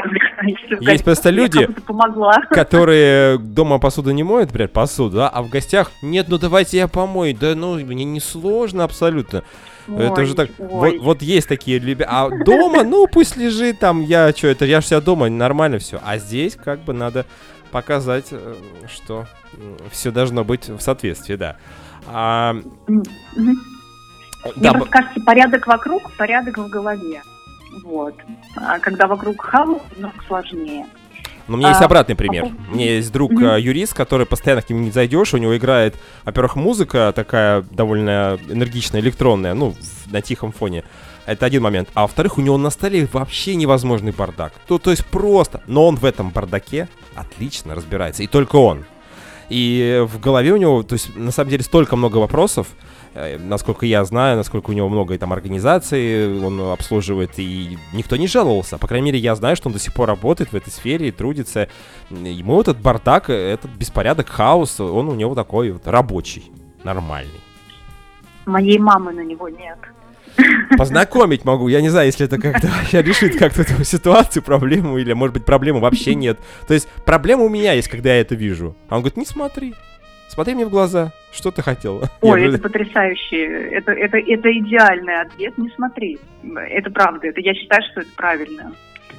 [0.80, 1.68] Есть просто люди,
[2.50, 6.88] которые дома посуду не моют, например, посуду, да, а в гостях нет, ну давайте я
[6.88, 7.36] помою.
[7.38, 9.44] Да ну, мне не сложно абсолютно.
[9.86, 10.50] Ой, это же так.
[10.58, 12.10] Вот, вот есть такие ребята.
[12.10, 16.00] А дома, ну пусть лежит там, я что, это я же себя дома, нормально все.
[16.04, 17.24] А здесь как бы надо
[17.70, 18.54] показать, э,
[18.92, 19.26] что
[19.90, 21.56] все должно быть в соответствии, да.
[22.06, 22.56] А...
[22.86, 23.54] Мне
[24.56, 27.22] да, кажется, порядок вокруг, порядок в голове.
[27.84, 28.14] Вот.
[28.56, 30.86] А когда вокруг хаос, немного сложнее.
[31.48, 32.46] Но у меня есть а, обратный пример.
[32.70, 33.60] У меня есть друг mm-hmm.
[33.60, 35.34] юрист, который постоянно к нему не зайдешь.
[35.34, 39.74] У него играет, во-первых, музыка такая довольно энергичная, электронная, ну,
[40.06, 40.84] на тихом фоне.
[41.26, 41.88] Это один момент.
[41.94, 44.52] А во-вторых, у него на столе вообще невозможный бардак.
[44.66, 45.62] То, то есть просто.
[45.66, 48.22] Но он в этом бардаке отлично разбирается.
[48.22, 48.84] И только он.
[49.48, 52.68] И в голове у него, то есть, на самом деле, столько много вопросов,
[53.14, 58.78] насколько я знаю, насколько у него много там организаций он обслуживает, и никто не жаловался.
[58.78, 61.12] По крайней мере, я знаю, что он до сих пор работает в этой сфере и
[61.12, 61.68] трудится.
[62.10, 66.50] Ему этот бардак, этот беспорядок, хаос, он у него такой вот рабочий,
[66.84, 67.40] нормальный.
[68.46, 69.78] Моей мамы на него нет.
[70.78, 71.68] Познакомить могу.
[71.68, 72.68] Я не знаю, если это как-то
[73.00, 76.38] решит как-то эту ситуацию, проблему, или, может быть, проблемы вообще нет.
[76.66, 78.74] То есть проблема у меня есть, когда я это вижу.
[78.88, 79.74] А он говорит, не смотри.
[80.32, 81.12] Смотри мне в глаза.
[81.30, 82.08] Что ты хотела?
[82.22, 83.68] Ой, это потрясающе.
[83.70, 85.58] Это, это, это идеальный ответ.
[85.58, 86.18] Не смотри.
[86.70, 87.26] Это правда.
[87.26, 88.72] Это, я считаю, что это правильно.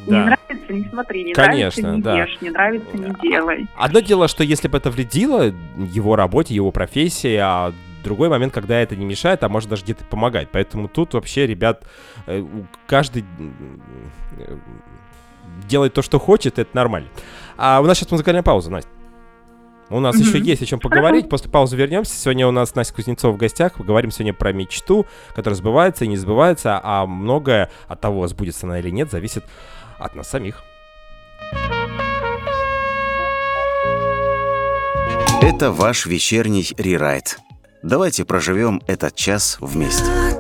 [0.08, 0.18] Да.
[0.18, 2.18] Не нравится, не смотри, не Конечно, нравится, не да.
[2.18, 3.68] ешь, не нравится, не делай.
[3.78, 7.72] Одно дело, что если бы это вредило его работе, его профессии, а
[8.04, 10.50] другой момент, когда это не мешает, а может даже где-то помогать.
[10.52, 11.86] Поэтому тут вообще, ребят,
[12.26, 12.44] э,
[12.88, 13.24] каждый
[14.40, 14.58] э,
[15.70, 17.08] делает то, что хочет, это нормально.
[17.56, 18.90] А у нас сейчас музыкальная пауза, Настя.
[19.94, 21.30] У нас еще есть о чем поговорить.
[21.30, 22.18] После паузы вернемся.
[22.18, 23.76] Сегодня у нас Настя Кузнецов в гостях.
[23.76, 28.80] Поговорим сегодня про мечту, которая сбывается и не сбывается, а многое от того, сбудется она
[28.80, 29.44] или нет, зависит
[30.00, 30.64] от нас самих.
[35.44, 37.38] Это ваш вечерний рерайт.
[37.84, 40.33] Давайте проживем этот час вместе.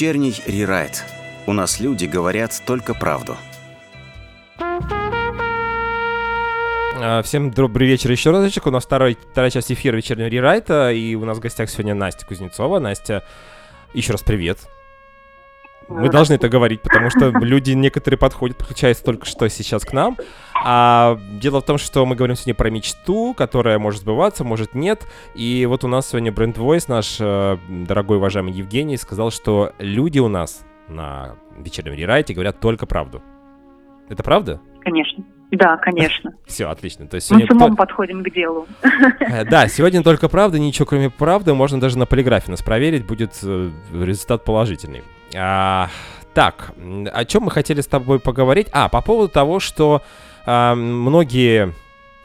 [0.00, 1.04] Вечерний рерайт.
[1.46, 3.36] У нас люди говорят только правду.
[6.96, 8.66] А, Всем добрый вечер еще разочек.
[8.66, 12.24] У нас второй, вторая часть эфира вечернего рерайта, и у нас в гостях сегодня Настя
[12.24, 12.78] Кузнецова.
[12.78, 13.24] Настя,
[13.92, 14.60] еще раз привет.
[15.90, 20.16] Мы должны это говорить, потому что люди некоторые подходят, подключаются только что сейчас к нам.
[20.62, 25.06] А дело в том, что мы говорим сегодня про мечту, которая может сбываться, может нет.
[25.34, 30.18] И вот у нас сегодня бренд Voice, наш э, дорогой уважаемый Евгений, сказал, что люди
[30.18, 33.22] у нас на вечернем рерайте говорят только правду.
[34.08, 34.60] Это правда?
[34.80, 35.24] Конечно.
[35.50, 36.32] Да, конечно.
[36.46, 37.06] Все, отлично.
[37.08, 38.66] То есть Мы сегодня с умом то- подходим к делу.
[39.20, 41.54] Э, Да, сегодня только правда, ничего кроме правды.
[41.54, 45.02] Можно даже на полиграфе нас проверить, будет э, результат положительный.
[45.36, 45.88] А,
[46.34, 46.72] так,
[47.12, 48.68] о чем мы хотели с тобой поговорить?
[48.72, 50.02] А, по поводу того, что
[50.46, 51.72] а, многие,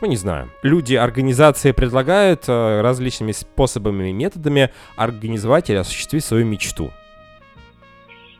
[0.02, 6.46] ну не знаю, люди, организации предлагают э, различными способами и методами организовать или осуществить свою
[6.46, 6.92] мечту.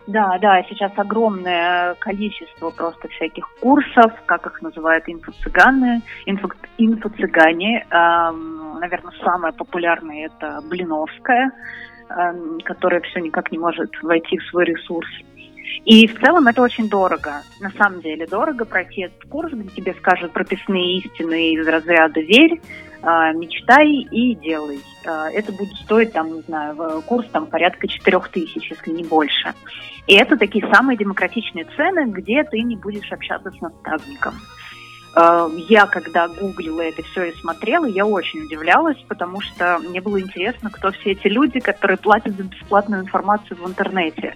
[0.08, 7.88] Да, да, сейчас огромное количество просто всяких курсов, как их называют инфо-цыганы, инфо, инфо-цыгане.
[7.90, 11.52] Эм, наверное, самое популярное это Блиновская,
[12.64, 15.08] которая все никак не может войти в свой ресурс.
[15.86, 17.44] И в целом это очень дорого.
[17.60, 22.60] На самом деле дорого пройти этот курс, где тебе скажут прописные истины из разряда «верь»,
[23.02, 24.80] э, «мечтай» и «делай».
[25.06, 29.54] Э, Это будет стоить, там, не знаю, курс там порядка 4 тысяч, если не больше.
[30.08, 34.36] И это такие самые демократичные цены, где ты не будешь общаться с наставником.
[35.16, 40.20] Э, Я, когда гуглила это все и смотрела, я очень удивлялась, потому что мне было
[40.20, 44.36] интересно, кто все эти люди, которые платят за бесплатную информацию в интернете.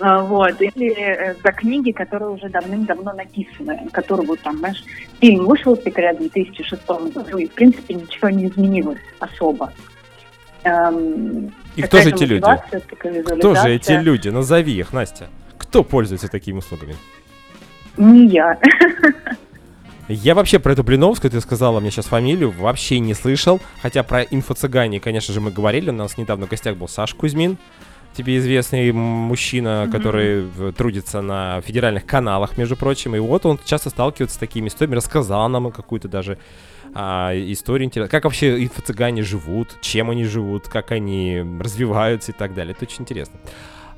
[0.00, 0.60] Э, Вот.
[0.60, 4.84] Или э, за книги, которые уже давным-давно написаны, которые вот там, знаешь,
[5.20, 9.72] фильм вышел в в 2006 году, и, в принципе, ничего не изменилось особо.
[10.64, 12.44] Эм, И кто же эти люди?
[13.38, 14.28] Кто же эти люди?
[14.28, 15.28] Назови их, Настя.
[15.56, 16.94] Кто пользуется такими услугами?
[17.96, 18.58] Не я.
[20.08, 23.60] Я вообще про эту Блиновскую, ты сказала мне сейчас фамилию, вообще не слышал.
[23.82, 25.90] Хотя про инфо-цыгане, конечно же, мы говорили.
[25.90, 27.58] У нас недавно в гостях был Саш Кузьмин.
[28.14, 29.92] Тебе известный мужчина, Мгм.
[29.92, 33.14] который в- трудится на федеральных каналах, между прочим.
[33.14, 34.96] И вот он часто сталкивается с такими историями.
[34.96, 36.38] Рассказал нам какую-то даже
[36.94, 38.10] а, историю интересную.
[38.10, 42.72] Как вообще инфо-цыгане живут, чем они живут, как они развиваются и так далее.
[42.74, 43.38] Это очень интересно.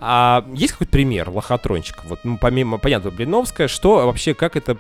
[0.01, 2.01] А есть какой-то пример лохотрончика?
[2.05, 4.76] Вот ну, помимо, понятно, Блиновская, что вообще, как это,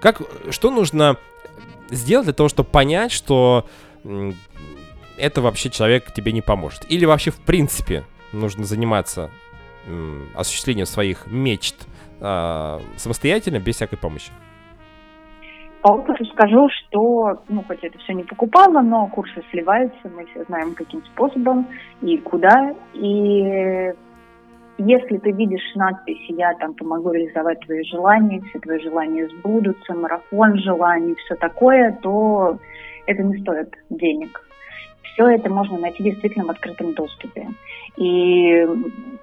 [0.00, 1.16] как, что нужно
[1.90, 3.66] сделать для того, чтобы понять, что
[5.18, 6.86] это вообще человек тебе не поможет?
[6.88, 9.30] Или вообще, в принципе, нужно заниматься
[10.34, 11.74] осуществлением своих мечт
[12.20, 14.30] а, самостоятельно, без всякой помощи?
[15.80, 20.44] По опыту скажу, что, ну, хоть это все не покупала, но курсы сливаются, мы все
[20.44, 21.66] знаем, каким способом
[22.00, 22.76] и куда.
[22.94, 23.92] И
[24.78, 30.58] если ты видишь надпись «Я там помогу реализовать твои желания», все твои желания сбудутся, марафон
[30.58, 32.58] желаний, все такое, то
[33.06, 34.40] это не стоит денег.
[35.02, 37.48] Все это можно найти действительно в открытом доступе.
[37.96, 38.66] И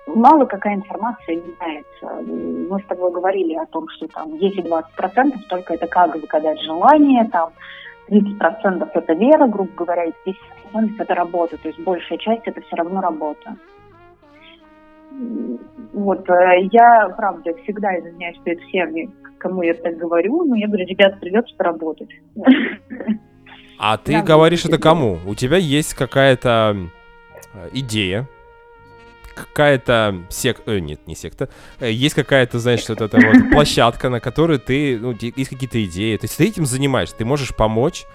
[0.06, 2.22] мало какая информация является.
[2.70, 4.84] Мы с тобой говорили о том, что там 10-20%
[5.50, 7.50] только это как загадать желание, там
[8.10, 10.14] 30% это вера, грубо говоря, и
[10.74, 11.58] 50% это работа.
[11.58, 13.56] То есть большая часть это все равно работа.
[15.94, 20.86] Вот, э, я, правда, всегда извиняюсь перед всеми, кому я так говорю, но я говорю,
[20.86, 22.10] ребят, придется поработать.
[23.80, 25.20] А ты Да, говоришь это кому?
[25.26, 26.76] У тебя есть какая-то
[27.54, 28.28] э, идея,
[29.36, 31.50] какая-то секта, нет, не секта,
[31.80, 36.18] Э, есть какая-то, знаешь, вот эта вот площадка, на которой ты, ну, есть какие-то идеи,
[36.18, 38.06] то есть ты этим занимаешься, ты можешь помочь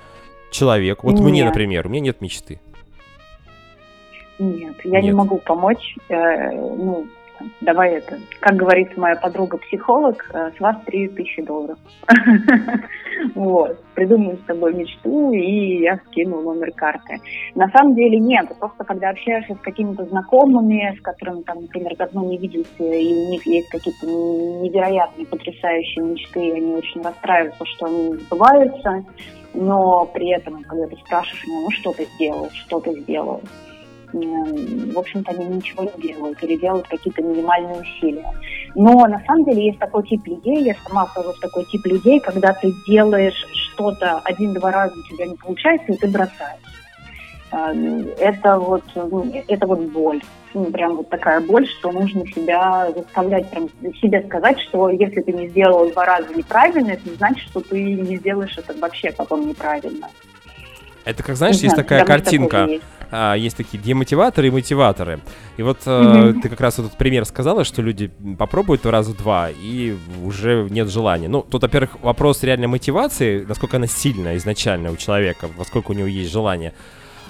[0.50, 1.10] человеку.
[1.10, 1.46] Вот мне, Нет.
[1.46, 2.60] например, у меня нет мечты.
[4.38, 5.16] Нет, я не Нет.
[5.16, 5.96] могу помочь.
[6.08, 7.06] Э, ну,
[7.60, 8.18] давай это.
[8.40, 11.78] Как говорит моя подруга-психолог, э, с вас 3000 долларов.
[13.34, 13.82] Вот.
[13.94, 17.18] Придумаю с тобой мечту, и я скину номер карты.
[17.54, 18.48] На самом деле нет.
[18.58, 23.30] Просто когда общаешься с какими-то знакомыми, с которыми, там, например, давно не виделся, и у
[23.30, 29.04] них есть какие-то невероятные, потрясающие мечты, и они очень расстраиваются, что они не сбываются.
[29.54, 33.40] Но при этом, когда ты спрашиваешь, ну, ну что ты сделал, что ты сделал,
[34.14, 38.30] в общем-то, они ничего не делают или делают какие-то минимальные усилия.
[38.74, 42.20] Но на самом деле есть такой тип людей, я сама вхожу в такой тип людей,
[42.20, 46.60] когда ты делаешь что-то один-два раза, у тебя не получается, и ты бросаешь.
[47.50, 47.72] А,
[48.18, 50.20] Это вот, ну, это вот боль.
[50.54, 53.68] Ну, прям вот такая боль, что нужно себя заставлять, прям
[54.00, 57.82] себе сказать, что если ты не сделал два раза неправильно, это не значит, что ты
[57.82, 60.08] не сделаешь это вообще потом неправильно.
[61.04, 62.64] Это как, знаешь, есть знаю, такая картинка.
[62.64, 62.84] есть.
[63.10, 65.20] а, есть такие демотиваторы и мотиваторы.
[65.56, 66.40] И вот э, Мгм.
[66.40, 71.28] ты как раз этот пример сказала, что люди попробуют раза два и уже нет желания.
[71.28, 76.06] Ну, тут, во-первых, вопрос реальной мотивации, насколько она сильная изначально у человека, насколько у него
[76.08, 76.72] есть желание.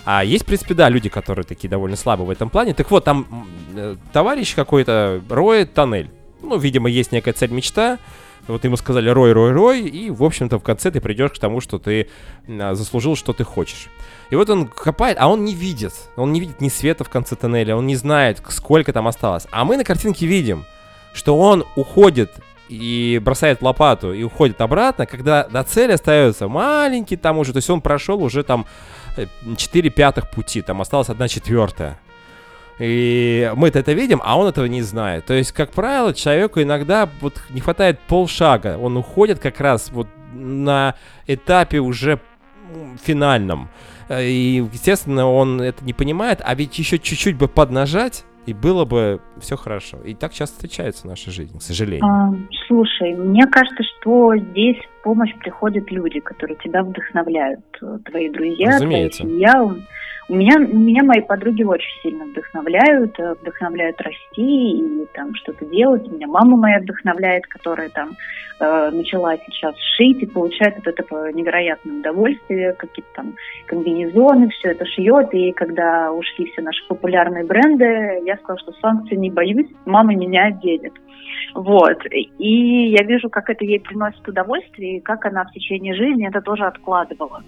[0.06, 2.74] А есть, в принципе, да, люди, которые такие довольно слабы в этом плане.
[2.74, 6.10] Так вот, там э, товарищ какой-то роет тоннель.
[6.42, 7.98] Ну, видимо, есть некая цель мечта.
[8.46, 11.60] Вот ему сказали рой, рой, рой, и, в общем-то, в конце ты придешь к тому,
[11.60, 12.08] что ты
[12.46, 13.88] м, заслужил, что ты хочешь.
[14.30, 15.92] И вот он копает, а он не видит.
[16.16, 19.46] Он не видит ни света в конце тоннеля, он не знает, сколько там осталось.
[19.50, 20.64] А мы на картинке видим,
[21.14, 22.32] что он уходит
[22.68, 27.70] и бросает лопату и уходит обратно, когда до цели остается маленький там уже, то есть
[27.70, 28.66] он прошел уже там
[29.56, 31.98] 4 пятых пути, там осталась 1 четвертая.
[32.78, 35.26] И мы-то это видим, а он этого не знает.
[35.26, 38.78] То есть, как правило, человеку иногда вот не хватает полшага.
[38.78, 40.94] Он уходит как раз вот на
[41.26, 42.18] этапе уже
[43.02, 43.68] финальном.
[44.08, 48.84] Э, И, естественно, он это не понимает, а ведь еще чуть-чуть бы поднажать, и было
[48.84, 49.98] бы все хорошо.
[50.04, 52.04] И так часто встречается в нашей жизни, к сожалению.
[52.04, 52.34] А,
[52.66, 57.60] слушай, мне кажется, что здесь в помощь приходят люди, которые тебя вдохновляют.
[58.04, 59.22] Твои друзья, Разумеется.
[59.22, 59.74] твоя семья.
[60.28, 66.10] У меня, меня мои подруги очень сильно вдохновляют, э, вдохновляют расти и там что-то делать.
[66.10, 68.12] Меня мама моя вдохновляет, которая там
[68.58, 73.34] э, начала сейчас шить и получает от этого невероятное удовольствие, какие-то там
[73.66, 75.28] комбинезоны, все это шьет.
[75.34, 80.46] И когда ушли все наши популярные бренды, я сказала, что санкций не боюсь, мама меня
[80.46, 80.94] оденет.
[81.54, 81.98] Вот.
[82.38, 86.40] И я вижу, как это ей приносит удовольствие, и как она в течение жизни это
[86.40, 87.42] тоже откладывала.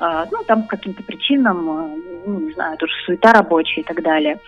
[0.00, 4.02] А, Ну, там по каким-то причинам, э, ну, не знаю, тоже суета рабочая и так
[4.02, 4.38] далее.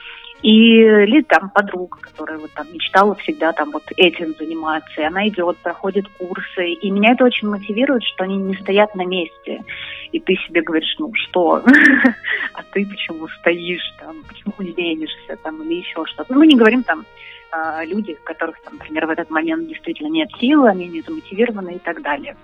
[0.42, 5.26] И или там подруга, которая вот там мечтала всегда там вот этим заниматься, и она
[5.28, 9.64] идет, проходит курсы, и меня это очень мотивирует, что они не стоят на месте,
[10.12, 11.62] и ты себе говоришь, ну что,
[12.53, 16.34] а ты почему стоишь там, почему ленишься там или еще что-то.
[16.34, 17.07] Ну, мы не говорим там
[17.51, 21.78] а, люди, которых, там, например, в этот момент действительно нет силы, они не замотивированы и
[21.78, 22.36] так далее.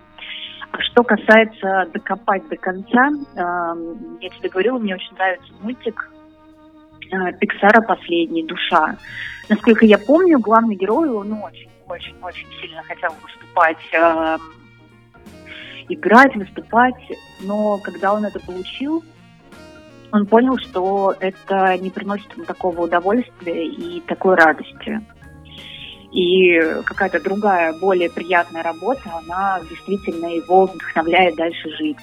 [0.70, 3.74] А что касается докопать до конца, а,
[4.20, 6.10] я тебе говорила, мне очень нравится мультик
[7.10, 8.44] э, Пиксара «Последний.
[8.44, 8.96] Душа».
[9.48, 14.38] Насколько я помню, главный герой, он очень-очень-очень сильно хотел выступать, э,
[15.88, 16.94] играть, выступать,
[17.40, 19.04] но когда он это получил,
[20.12, 25.00] он понял, что это не приносит ему такого удовольствия и такой радости.
[26.12, 31.96] И какая-то другая, более приятная работа, она действительно его вдохновляет дальше жить.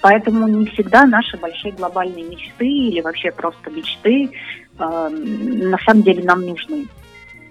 [0.00, 4.30] Поэтому не всегда наши большие глобальные мечты или вообще просто мечты
[4.78, 6.86] э, на самом деле нам нужны.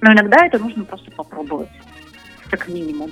[0.01, 1.70] Но иногда это нужно просто попробовать,
[2.49, 3.11] как минимум.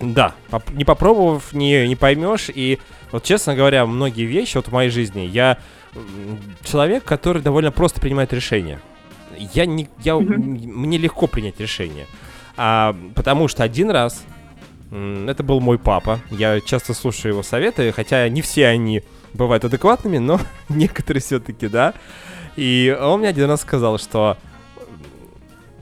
[0.00, 0.34] Да,
[0.72, 2.50] не попробовав, не, не поймешь.
[2.52, 2.78] И
[3.12, 5.58] вот, честно говоря, многие вещи вот в моей жизни, я
[6.64, 8.80] человек, который довольно просто принимает решения.
[9.54, 12.06] Я не, я, мне легко принять решение.
[12.62, 14.22] А, потому что один раз,
[14.90, 19.02] это был мой папа, я часто слушаю его советы, хотя не все они
[19.32, 20.38] бывают адекватными, но
[20.68, 21.94] некоторые все-таки, да.
[22.56, 24.36] И он мне один раз сказал, что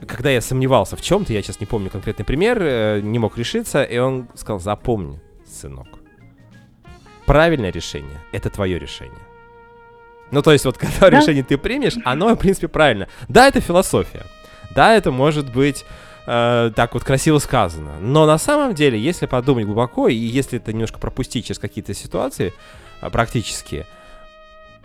[0.07, 3.83] когда я сомневался в чем-то, я сейчас не помню конкретный пример, э, не мог решиться,
[3.83, 5.87] и он сказал, запомни, сынок,
[7.25, 9.19] правильное решение— это твое решение.
[10.31, 11.19] Ну, то есть, вот когда Да.
[11.19, 13.09] решение ты примешь, оно, в принципе, правильно.
[13.27, 14.23] Да, это философия.
[14.73, 15.83] Да, это может быть
[16.29, 17.99] э, так вот красиво сказано.
[17.99, 22.53] Но на самом деле, если подумать глубоко, и если это немножко пропустить через какие-то ситуации
[23.01, 23.87] э, практические,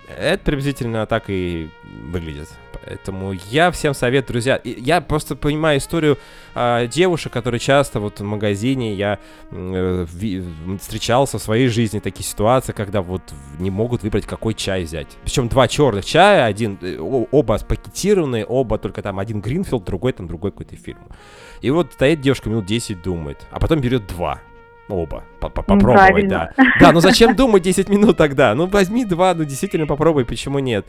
[0.08, 1.70] это приблизительно так и
[2.10, 2.48] выглядит.
[2.82, 4.60] Поэтому я всем советую, друзья.
[4.64, 6.18] Я просто понимаю историю
[6.54, 9.18] а, девушек, которые часто вот в магазине я
[9.50, 10.06] э,
[10.80, 13.22] встречался в своей жизни такие ситуации, когда вот
[13.58, 15.08] не могут выбрать, какой чай взять.
[15.22, 20.26] Причем два черных чая, один э, оба пакетированные, оба только там один Гринфилд, другой там
[20.26, 21.06] другой какой-то фирмы.
[21.60, 24.40] И вот стоит девушка минут 10 думает, а потом берет два.
[24.88, 25.24] Оба.
[25.40, 26.50] По- по- Ну, Попробовать, правильно.
[26.56, 26.64] да.
[26.80, 28.54] Да, ну зачем думать 10 минут тогда?
[28.54, 30.84] Ну возьми два, ну действительно попробуй, почему нет?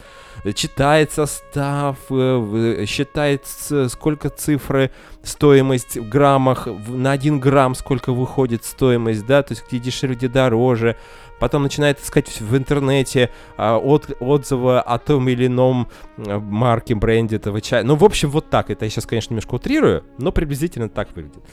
[0.53, 4.91] Читает состав, э, в- считает сколько цифры,
[5.23, 10.27] стоимость в граммах, на 1 грамм сколько выходит стоимость, да, то есть где дешевле, где
[10.27, 10.97] дороже.
[11.39, 16.95] Потом начинает искать в в интернете а, от, отзывы о том или ином э, марке,
[16.95, 17.83] бренде этого чая.
[17.83, 18.69] Ну, в общем, вот так.
[18.69, 21.43] Это я сейчас, конечно, немножко утрирую, но приблизительно так выглядит.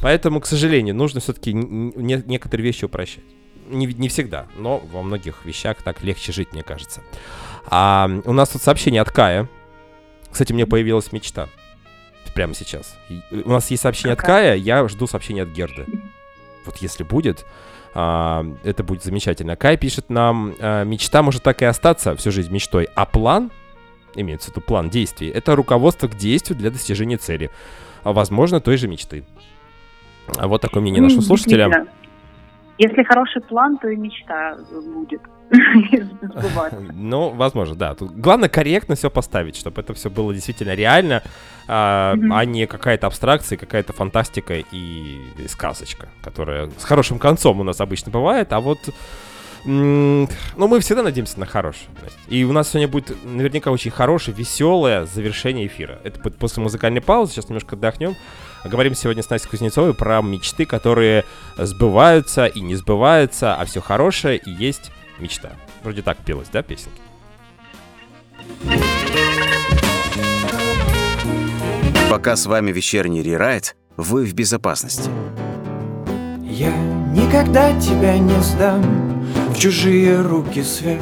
[0.00, 3.24] Поэтому, к сожалению, нужно все-таки некоторые вещи упрощать.
[3.68, 7.02] Не, не всегда, но во многих вещах так легче жить, мне кажется.
[7.66, 9.48] А, у нас тут сообщение от Кая.
[10.30, 11.48] Кстати, мне появилась мечта.
[12.34, 12.96] Прямо сейчас.
[13.10, 14.20] Э, У нас есть сообщение от?
[14.20, 15.86] Кая, я жду сообщение от Герды.
[16.64, 17.44] Вот если будет,
[17.94, 19.56] а, это будет замечательно.
[19.56, 23.50] Кай пишет нам, а, мечта может так и остаться всю жизнь мечтой, а план,
[24.14, 27.50] имеется в виду план действий, это руководство к действию для достижения цели.
[28.04, 29.24] А, возможно, той же мечты.
[30.36, 31.86] А Вот такое мнение нашего слушателя.
[32.78, 34.56] Если хороший план, то и мечта
[34.94, 35.20] будет.
[36.92, 37.94] Ну, возможно, да.
[37.94, 41.22] Тут главное корректно все поставить, чтобы это все было действительно реально,
[41.66, 42.32] а, Мгм.
[42.32, 48.12] а не какая-то абстракция, какая-то фантастика и сказочка, которая с хорошим концом у нас обычно
[48.12, 48.78] бывает, а вот...
[49.64, 51.88] Ну, мы всегда надеемся на хорошее.
[52.28, 55.98] И у нас сегодня будет наверняка очень хорошее, веселое завершение эфира.
[56.04, 57.32] Это после музыкальной паузы.
[57.32, 58.14] Сейчас немножко отдохнем.
[58.68, 61.24] Говорим сегодня с Настей Кузнецовой про мечты, которые
[61.56, 65.52] сбываются и не сбываются, а все хорошее и есть мечта.
[65.82, 67.00] Вроде так пелось, да, песенки?
[72.10, 75.10] Пока с вами вечерний рерайт, вы в безопасности.
[76.42, 76.70] Я
[77.14, 78.82] никогда тебя не сдам
[79.50, 81.00] В чужие руки свет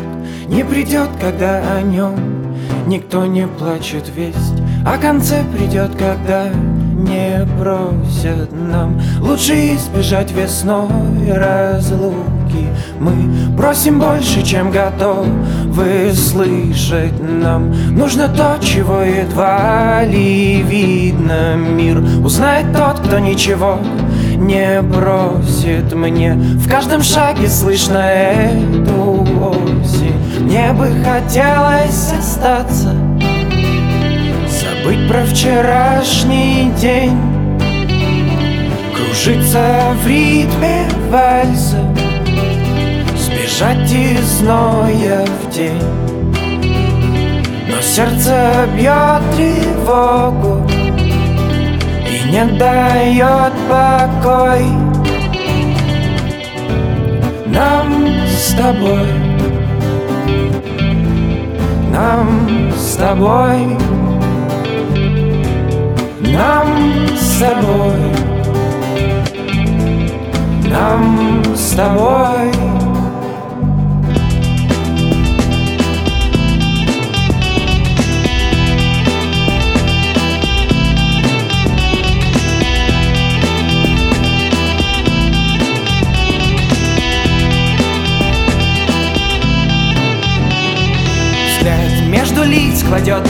[0.48, 2.54] Не придет, когда о нем
[2.86, 6.50] Никто не плачет весть О конце придет, когда
[7.06, 9.00] не бросят нам.
[9.20, 10.88] Лучше избежать весной
[11.32, 12.68] разлуки.
[13.00, 17.72] Мы просим больше, чем готовы слышать нам.
[17.96, 21.98] Нужно то, чего едва ли видно мир.
[22.24, 23.78] Узнает тот, кто ничего
[24.36, 26.34] не бросит мне.
[26.34, 30.16] В каждом шаге слышно эту осень.
[30.40, 32.94] Мне бы хотелось остаться
[34.86, 37.18] Забыть про вчерашний день.
[38.94, 41.92] Кружиться в ритме вальса.
[43.16, 45.82] Сбежать из зноя в день.
[47.68, 50.64] Но сердце бьет тревогу
[52.08, 54.66] И не дает покой.
[57.46, 59.08] Нам с тобой
[61.90, 63.95] Нам с тобой
[66.36, 67.92] Нам с тобой.
[70.68, 72.52] Нам с тобой.
[91.48, 93.26] Взгляд между лиц кладет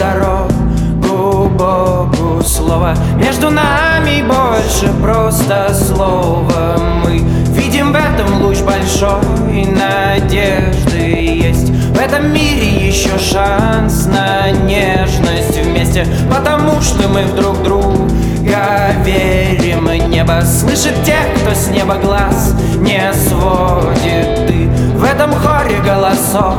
[1.16, 6.76] Богу слово Между нами больше просто слова.
[7.04, 7.18] Мы
[7.52, 11.70] видим в этом луч большой надежды Есть.
[11.70, 16.06] В этом мире еще шанс на нежность вместе.
[16.28, 20.10] Потому что мы в друг друга верим.
[20.10, 24.46] Небо слышит тех, кто с неба глаз не сводит.
[24.46, 26.56] Ты в этом хоре голосов.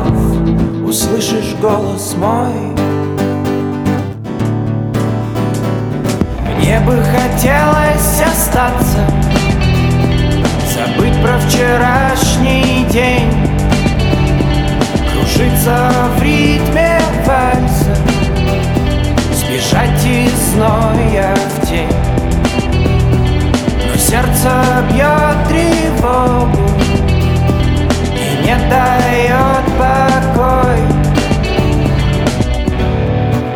[0.83, 2.86] Услышишь голос мой
[6.57, 9.05] Мне бы хотелось остаться
[10.73, 13.31] Забыть про вчерашний день
[15.11, 17.95] Кружиться в ритме вальса
[19.33, 21.87] Сбежать из зноя в тень.
[23.85, 24.51] Но сердце
[24.91, 26.69] бьет тревогу
[28.13, 30.81] И не дает покой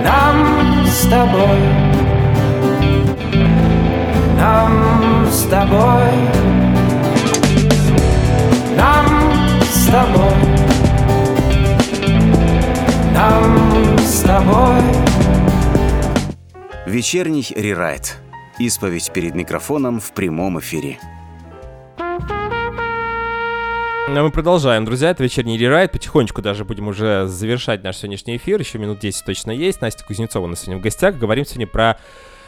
[0.04, 1.81] Нам с тобой
[5.52, 6.08] тобой,
[8.78, 9.06] нам
[9.62, 10.34] с тобой,
[13.14, 14.82] нам с тобой.
[16.86, 18.18] Вечерний рерайт.
[18.60, 21.00] Исповедь перед микрофоном в прямом эфире.
[24.08, 25.92] Ну, Мы продолжаем, друзья, это вечерний рерайт.
[25.92, 28.58] Потихонечку даже будем уже завершать наш сегодняшний эфир.
[28.58, 29.82] Еще минут 10 точно есть.
[29.82, 31.18] Настя Кузнецова у нас сегодня в гостях.
[31.18, 31.98] Говорим сегодня про а,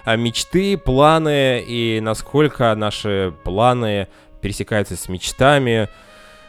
[0.06, 4.08] мечты, планы и насколько наши планы
[4.42, 5.90] пересекаются с мечтами.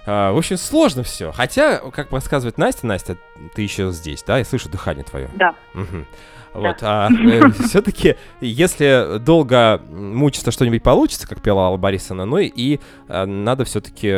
[0.07, 1.33] А, В общем, сложно все.
[1.33, 3.17] Хотя, как подсказывает Настя, Настя,
[3.55, 4.39] ты еще здесь, да?
[4.39, 5.31] Я слышу дыхание твое.
[5.35, 5.55] Да.
[5.73, 6.07] Мгм.
[6.55, 7.09] Вот, а
[7.67, 12.79] все-таки, если долго мучиться, что-нибудь получится, как пела Алла Борисовна, ну и
[13.09, 14.09] а, надо все-таки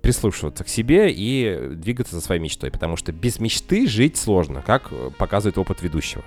[0.00, 4.88] прислушиваться к себе и двигаться за своей мечтой, потому что без мечты жить сложно, как
[4.90, 6.24] э, показывает опыт ведущего.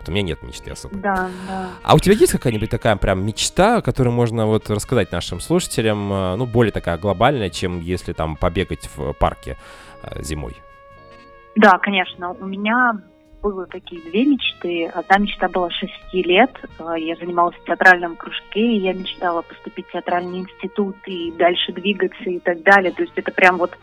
[0.00, 0.96] Вот у меня нет мечты особо.
[0.96, 1.68] Да, да.
[1.82, 6.36] А у тебя есть какая-нибудь такая прям мечта, которую можно вот рассказать нашим слушателям, э,
[6.36, 9.56] ну, более такая глобальная, чем если там побегать в парке
[10.02, 10.56] э, зимой?
[11.54, 12.30] Да, конечно.
[12.32, 12.94] У меня
[13.42, 14.86] было такие две мечты.
[14.86, 16.50] Одна мечта была 6 лет.
[16.78, 21.72] Э, Я занималась в театральном кружке, и я мечтала поступить в театральный институт и дальше
[21.72, 22.92] двигаться и так далее.
[22.92, 23.76] То есть это прям вот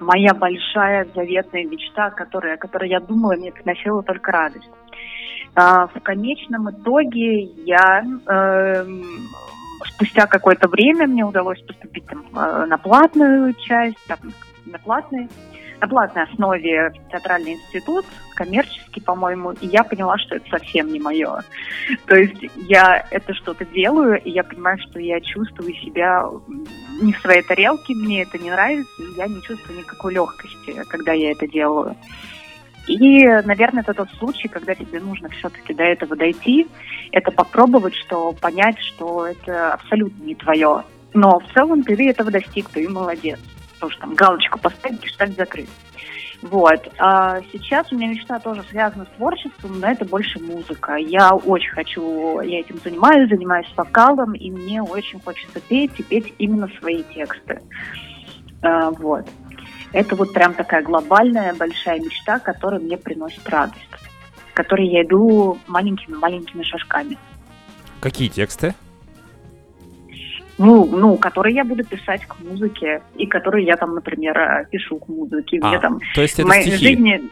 [0.00, 4.68] моя большая заветная мечта, которая, о которой я думала, мне приносила только радость.
[5.54, 9.28] А, В конечном итоге я эм,
[9.94, 14.18] спустя какое-то время мне удалось поступить там, э, на платную часть, там,
[14.66, 15.28] на платный
[15.80, 18.06] на платной основе в театральный институт,
[18.36, 21.42] коммерческий, по-моему, и я поняла, что это совсем не мое.
[22.06, 26.24] То есть я это что-то делаю, и я понимаю, что я чувствую себя
[27.02, 31.12] не в своей тарелке, мне это не нравится, и я не чувствую никакой легкости, когда
[31.12, 31.96] я это делаю.
[32.86, 36.66] И, наверное, это тот случай, когда тебе нужно все-таки до этого дойти,
[37.12, 40.84] это попробовать, что понять, что это абсолютно не твое.
[41.14, 43.40] Но в целом ты этого достиг, ты молодец.
[43.74, 45.68] Потому что там галочку поставить, гештальт закрыт.
[46.42, 46.92] Вот.
[46.98, 50.96] А сейчас у меня мечта тоже связана с творчеством, но это больше музыка.
[50.96, 56.34] Я очень хочу, я этим занимаюсь, занимаюсь вокалом, и мне очень хочется петь и петь
[56.38, 57.62] именно свои тексты.
[58.62, 59.26] А, вот.
[59.94, 63.88] Это вот прям такая глобальная большая мечта, которая мне приносит радость,
[64.52, 67.16] к которой я иду маленькими-маленькими шажками.
[68.00, 68.74] Какие тексты?
[70.58, 74.98] Ну, ну, которые я буду писать к музыке, и которые я там, например, э, пишу
[74.98, 75.60] к музыке.
[75.62, 76.86] А, Мне там то есть в это моей стихи?
[76.86, 77.30] жизни...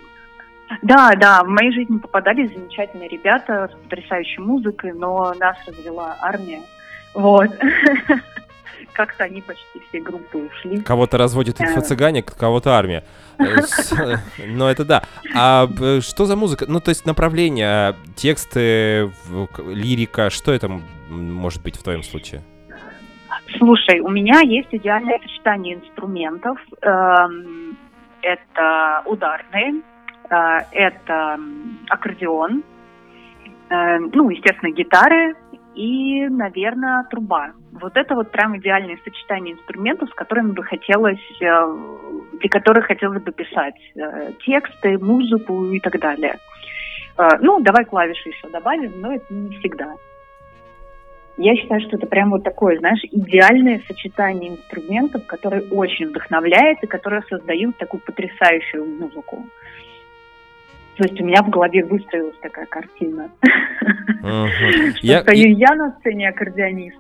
[0.83, 6.61] Да, да, в моей жизни попадались замечательные ребята с потрясающей музыкой, но нас развела армия.
[7.13, 7.51] Вот.
[8.93, 10.81] Как-то они почти все группы ушли.
[10.83, 11.65] Кого-то разводит Э.
[11.65, 13.05] инфо-цыгане, кого-то армия.
[13.39, 14.17] Э, э,
[14.47, 15.03] Ну, это да.
[15.35, 15.67] А
[16.01, 16.67] что за музыка?
[16.69, 19.11] Ну, то есть направление, тексты,
[19.67, 20.69] лирика, что это
[21.09, 22.43] может быть в твоем случае?
[23.59, 26.59] Слушай, у меня есть идеальное сочетание инструментов.
[26.83, 27.77] Эм,
[28.23, 29.83] Это ударные,
[30.31, 31.39] А, Это
[31.91, 32.63] аккордеон,
[33.69, 35.35] э, ну, естественно, гитары
[35.75, 37.53] и, наверное, труба.
[37.73, 41.77] Вот это вот прям идеальное сочетание инструментов, с которыми бы хотелось, э,
[42.41, 46.37] для которых хотелось бы писать э, тексты, музыку и так далее.
[47.17, 49.95] Э, Ну, давай клавиши еще добавим, но это не всегда.
[51.39, 56.87] Я считаю, что это прям вот такое, знаешь, идеальное сочетание инструментов, которое очень вдохновляет и
[56.87, 59.47] которое создают такую потрясающую музыку.
[60.97, 63.31] То есть у меня в голове выстроилась такая картина.
[64.23, 64.49] Мгм.
[64.97, 66.99] Что Я- стою я на сцене аккордеонист.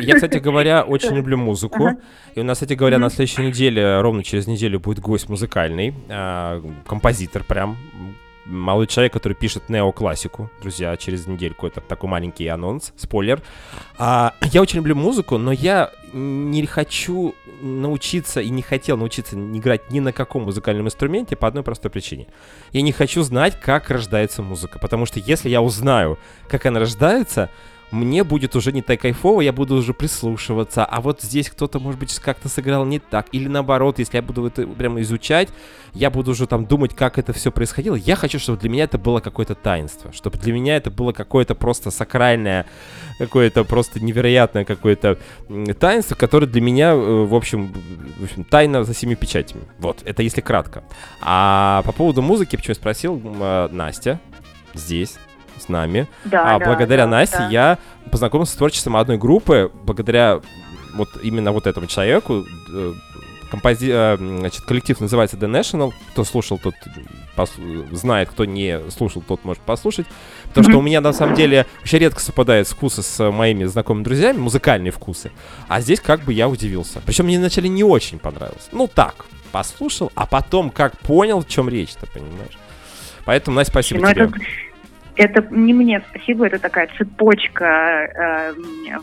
[0.00, 1.86] Я, кстати говоря, очень люблю музыку.
[1.86, 1.96] Ага.
[2.34, 6.60] И у нас, кстати говоря, на следующей неделе, ровно через неделю, будет гость музыкальный, а,
[6.86, 7.76] композитор прям.
[8.46, 10.50] Молодой человек, который пишет неоклассику.
[10.60, 13.40] Друзья, через недельку это такой маленький анонс, спойлер.
[13.98, 19.90] А, я очень люблю музыку, но я не хочу научиться и не хотел научиться играть
[19.90, 22.26] ни на каком музыкальном инструменте по одной простой причине.
[22.72, 26.18] Я не хочу знать, как рождается музыка, потому что если я узнаю,
[26.48, 27.50] как она рождается,
[27.90, 32.00] мне будет уже не так кайфово, я буду уже прислушиваться, а вот здесь кто-то, может
[32.00, 35.48] быть, как-то сыграл не так, или наоборот, если я буду это прямо изучать,
[35.92, 37.94] я буду уже там думать, как это все происходило.
[37.94, 41.54] Я хочу, чтобы для меня это было какое-то таинство, чтобы для меня это было какое-то
[41.54, 42.66] просто сакральное,
[43.18, 45.18] какое-то просто невероятное какое-то
[45.78, 47.72] таинство, которое для меня, э, в общем,
[48.18, 49.62] в общем, тайна за семи печатями.
[49.78, 50.82] Вот, это если кратко.
[51.20, 54.20] А по поводу музыки, почему я спросил, э, Настя
[54.74, 55.16] здесь,
[55.58, 57.48] с нами, Да, а да, благодаря да, Насте да.
[57.50, 57.78] я
[58.10, 60.40] познакомился с творчеством одной группы, благодаря
[60.94, 62.44] вот именно вот этому человеку.
[62.72, 62.92] э,
[63.52, 65.92] компози- э, значит, коллектив называется The National.
[66.12, 66.74] Кто слушал, тот
[67.36, 70.06] пос- знает, кто не слушал, тот может послушать.
[70.48, 74.38] Потому что у меня на самом деле очень редко совпадают вкусы с моими знакомыми друзьями,
[74.38, 75.30] музыкальные вкусы.
[75.68, 77.00] А здесь как бы я удивился.
[77.06, 78.68] Причем мне вначале не очень понравилось.
[78.72, 82.58] Ну так, послушал, а потом как понял, в чем речь-то, понимаешь?
[83.24, 84.22] Поэтому, Настя, спасибо Ну, тебе.
[84.24, 84.34] это,
[85.16, 88.54] это не мне спасибо, это такая цепочка э,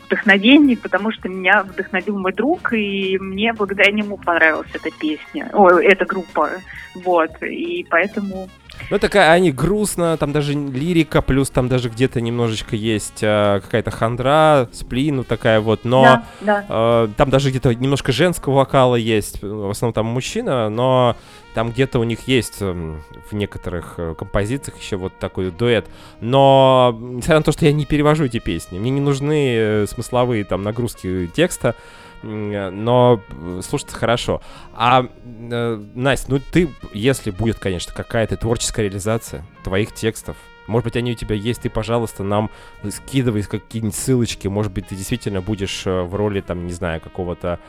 [0.05, 5.86] вдохновений, потому что меня вдохновил мой друг, и мне благодаря нему понравилась эта песня, ой,
[5.86, 6.49] эта группа,
[6.95, 8.49] вот, и поэтому...
[8.89, 13.91] Ну, такая, они грустно, там даже лирика, плюс там даже где-то немножечко есть э, какая-то
[13.91, 16.66] хандра, сплин, ну такая вот, но Да, да.
[16.68, 21.16] э, там даже где-то немножко женского вокала есть, в основном там мужчина, но
[21.54, 25.88] там где-то у них есть эм, в некоторых э, композициях еще вот такой дуэт.
[26.20, 30.43] Но, несмотря на то, что я не перевожу эти песни, мне не нужны э, смысловые
[30.43, 31.76] там нагрузки текста,
[32.24, 33.22] э, но
[33.62, 34.41] слушаться хорошо.
[34.74, 40.38] А, Настя, ну ты, если будет, конечно, какая-то творческая реализация твоих текстов,
[40.72, 42.49] может быть, они у тебя есть, ты, пожалуйста, нам
[42.89, 47.59] скидывай какие-нибудь ссылочки, может быть, ты действительно будешь э, в роли, там, не знаю, какого-то...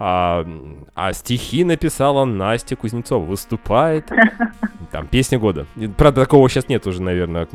[0.00, 0.46] А,
[0.94, 4.08] а стихи написала Настя Кузнецова, выступает.
[4.92, 5.66] Там, песня года.
[5.96, 7.46] Правда, такого сейчас нет уже, наверное,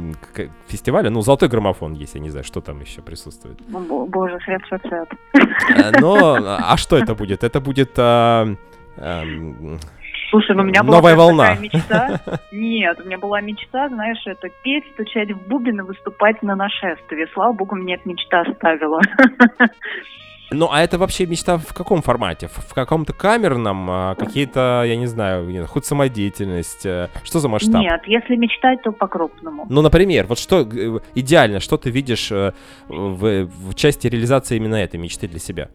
[0.67, 1.09] фестиваля.
[1.09, 3.59] Ну, золотой граммофон есть, я не знаю, что там еще присутствует.
[3.67, 5.09] Боже, свет, свет, свет.
[5.69, 7.43] Э, Но, а что это будет?
[7.43, 7.93] Это будет...
[7.97, 8.55] а,
[8.97, 9.79] ам,
[10.33, 11.43] Слушай, ну у меня была Новая волна.
[11.43, 12.19] такая мечта.
[12.51, 17.27] Нет, у меня была мечта, знаешь, это петь, стучать в бубен и выступать на нашествии.
[17.35, 18.99] Слава богу, мне эта мечта оставила.
[20.55, 22.47] Ну, а это вообще мечта в каком формате?
[22.47, 23.89] В, каком-то камерном?
[23.89, 26.85] а, какие-то, я не знаю, не знаю, хоть самодеятельность?
[26.85, 27.81] э, Что за масштаб?
[27.81, 29.65] Нет, если мечтать, то по-крупному.
[29.67, 32.51] Ну, например, вот что э, идеально, что ты видишь э,
[32.87, 35.69] в, в части реализации именно этой мечты для себя?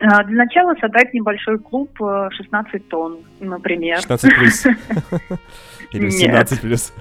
[0.00, 3.96] А, Для начала создать небольшой клуб э, 16 тонн, например.
[3.98, 4.66] 16 плюс?
[5.92, 6.12] Или Нет.
[6.12, 6.92] 17 плюс?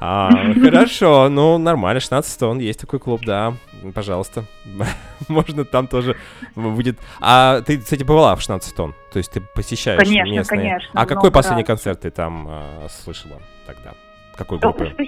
[0.00, 0.30] А,
[0.62, 3.54] хорошо, ну нормально, 16 тонн, есть такой клуб, да,
[3.94, 4.44] пожалуйста.
[5.28, 6.16] Можно там тоже
[6.54, 6.98] будет...
[7.20, 8.94] А ты, кстати, бывала в 16 тонн?
[9.12, 10.60] То есть ты посещаешь Конечно, местные?
[10.60, 11.68] конечно, А какой последний раз.
[11.68, 13.92] концерт ты там а, слышала тогда?
[14.36, 14.86] Какой группы?
[14.86, 15.04] что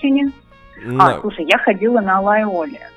[0.98, 2.88] А, слушай, я ходила на Лайоле.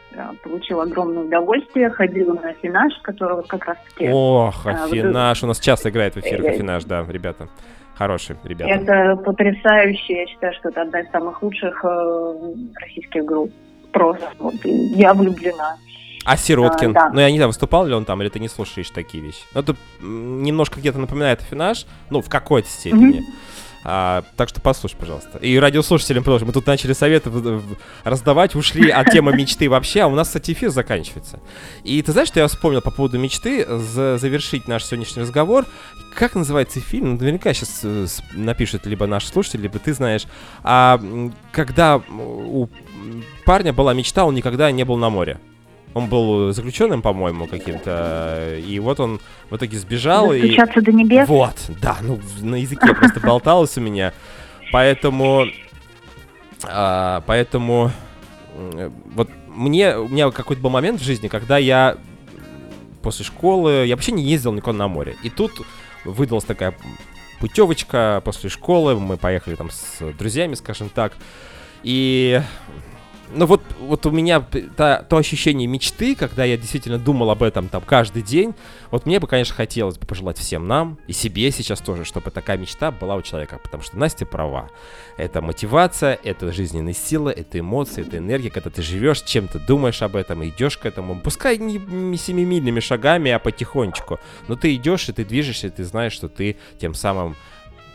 [0.44, 4.10] Получила огромное удовольствие, ходила на финаш, которого как раз таки...
[4.12, 7.48] Ох, А, Афинаж, у нас часто играет в эфирах Э, Афинаж, да, ребята.
[7.96, 8.74] Хорошие ребята.
[8.74, 13.52] Это потрясающе, я считаю, что это одна из самых лучших э, российских групп.
[13.92, 15.78] Просто вот, я влюблена.
[16.26, 16.92] А Сироткин?
[16.92, 17.10] А, да.
[17.10, 19.42] Ну, я не знаю, выступал ли он там, или ты не слушаешь такие вещи?
[19.54, 23.24] Ну, это немножко где-то напоминает Афинаж, ну, в какой-то степени.
[23.84, 25.38] А, так что послушай, пожалуйста.
[25.38, 26.48] И радиослушателям продолжим.
[26.48, 27.32] Мы тут начали советы
[28.04, 31.40] раздавать, ушли от темы мечты вообще, а у нас, кстати, эфир заканчивается.
[31.84, 35.66] И ты знаешь, что я вспомнил по поводу мечты, за- завершить наш сегодняшний разговор.
[36.14, 37.12] Как называется фильм?
[37.14, 37.86] Ну, наверняка сейчас
[38.34, 40.26] напишет либо наш слушатель, либо ты знаешь.
[40.64, 41.00] А
[41.52, 42.68] когда у
[43.46, 45.40] парня была мечта, он никогда не был на море.
[45.94, 48.58] Он был заключенным, по-моему, каким-то.
[48.66, 49.20] И вот он
[49.50, 50.32] в итоге сбежал.
[50.34, 50.42] И...
[50.42, 51.28] Достучаться до небес.
[51.28, 54.14] Вот, да, ну на языке просто болталось у меня.
[54.72, 55.48] Поэтому
[56.68, 57.92] А, поэтому
[59.14, 61.98] вот мне, у меня какой-то был момент в жизни, когда я
[63.02, 65.16] после школы, я вообще не ездил никуда на море.
[65.24, 65.52] И тут
[66.04, 66.76] выдалась такая
[67.40, 71.14] путевочка после школы, мы поехали там с друзьями, скажем так.
[71.84, 72.42] И
[73.32, 74.42] ну вот, вот у меня
[74.76, 78.56] та- то ощущение мечты, когда я действительно думал об этом там каждый день,
[78.92, 82.58] вот мне бы, конечно, хотелось бы пожелать всем нам и себе сейчас тоже, чтобы такая
[82.58, 84.70] мечта была у человека, потому что Настя права.
[85.18, 90.02] Это мотивация, это жизненные силы, это эмоции, это энергия, когда ты живешь, чем ты думаешь
[90.02, 95.10] об этом, идешь к этому, пускай не, не семимильными шагами, а потихонечку, но ты идешь
[95.10, 97.36] и ты движешься, и ты знаешь, что ты тем самым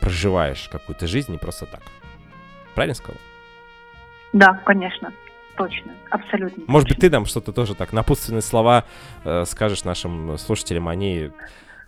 [0.01, 1.83] проживаешь какую-то жизнь не просто так.
[2.75, 3.17] Правильно сказал?
[4.33, 5.13] Да, конечно.
[5.57, 5.93] Точно.
[6.11, 6.65] Абсолютно.
[6.67, 7.11] Может быть, точно.
[7.11, 8.85] ты нам что-то тоже так напутственные слова
[9.25, 11.31] э, скажешь нашим слушателям, они э,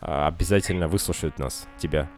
[0.00, 2.08] обязательно выслушают нас, тебя.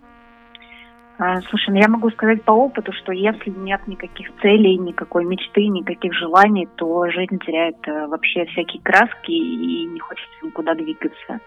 [1.20, 5.66] А, Слушай, ну я могу сказать по опыту, что если нет никаких целей, никакой мечты,
[5.66, 11.40] никаких желаний, то жизнь теряет э, вообще всякие краски и не хочется никуда двигаться.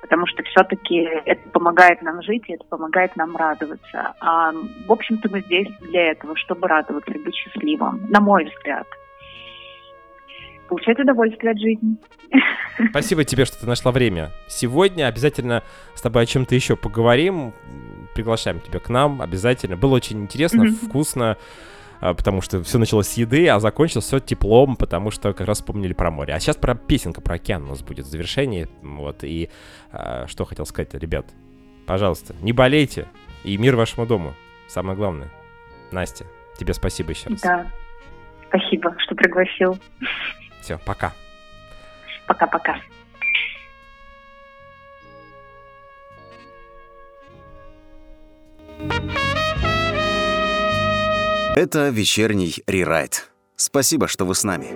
[0.00, 4.14] Потому что все-таки это помогает нам жить, и это помогает нам радоваться.
[4.20, 8.86] А, в общем-то, мы здесь для этого, чтобы радоваться и быть счастливым, на мой взгляд.
[10.68, 11.96] Получать удовольствие от жизни.
[12.90, 14.32] Спасибо тебе, что ты нашла время.
[14.48, 15.62] Сегодня обязательно
[15.94, 17.52] с тобой о чем-то еще поговорим.
[18.14, 19.76] Приглашаем тебя к нам обязательно.
[19.76, 20.74] Было очень интересно, Мгм.
[20.74, 21.36] вкусно,
[22.00, 25.58] а, потому что все началось с еды, а закончилось все теплом, потому что как раз
[25.58, 26.34] вспомнили про море.
[26.34, 28.68] А сейчас про песенка про океан у нас будет в завершении.
[28.82, 29.50] Вот, и
[29.92, 31.26] а, что хотел сказать, ребят,
[31.86, 33.06] пожалуйста, не болейте,
[33.44, 34.34] и мир вашему дому.
[34.66, 35.30] Самое главное.
[35.92, 36.24] Настя,
[36.58, 37.40] тебе спасибо еще раз.
[37.40, 37.66] Да.
[38.48, 39.78] Спасибо, что пригласил.
[40.66, 41.12] Все, пока.
[42.26, 42.80] Пока-пока.
[51.54, 53.30] Это вечерний рерайт.
[53.54, 54.66] Спасибо, что вы с нами.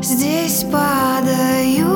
[0.00, 1.91] Здесь падают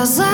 [0.00, 0.29] мог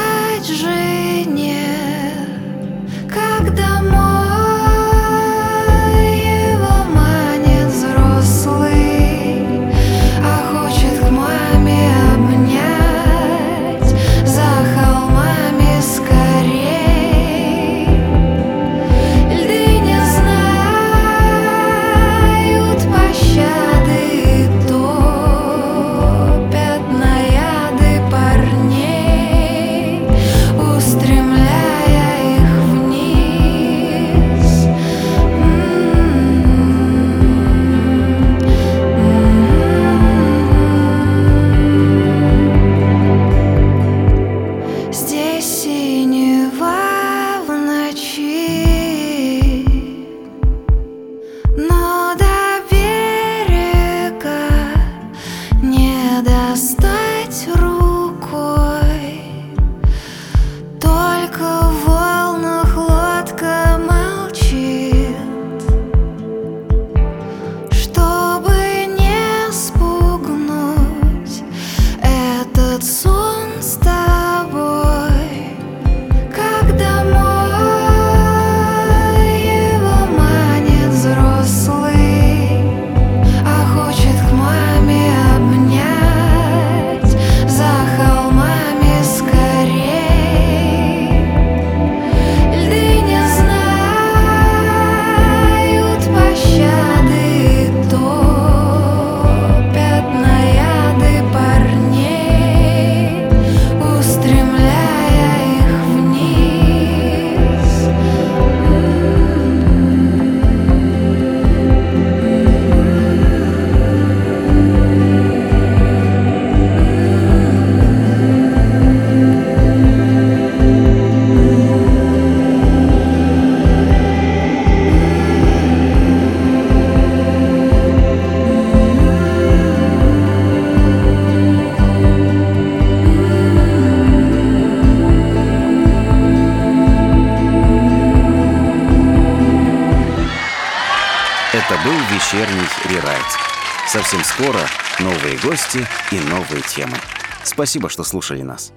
[146.62, 146.96] темы.
[147.44, 148.72] Спасибо, что слушали нас.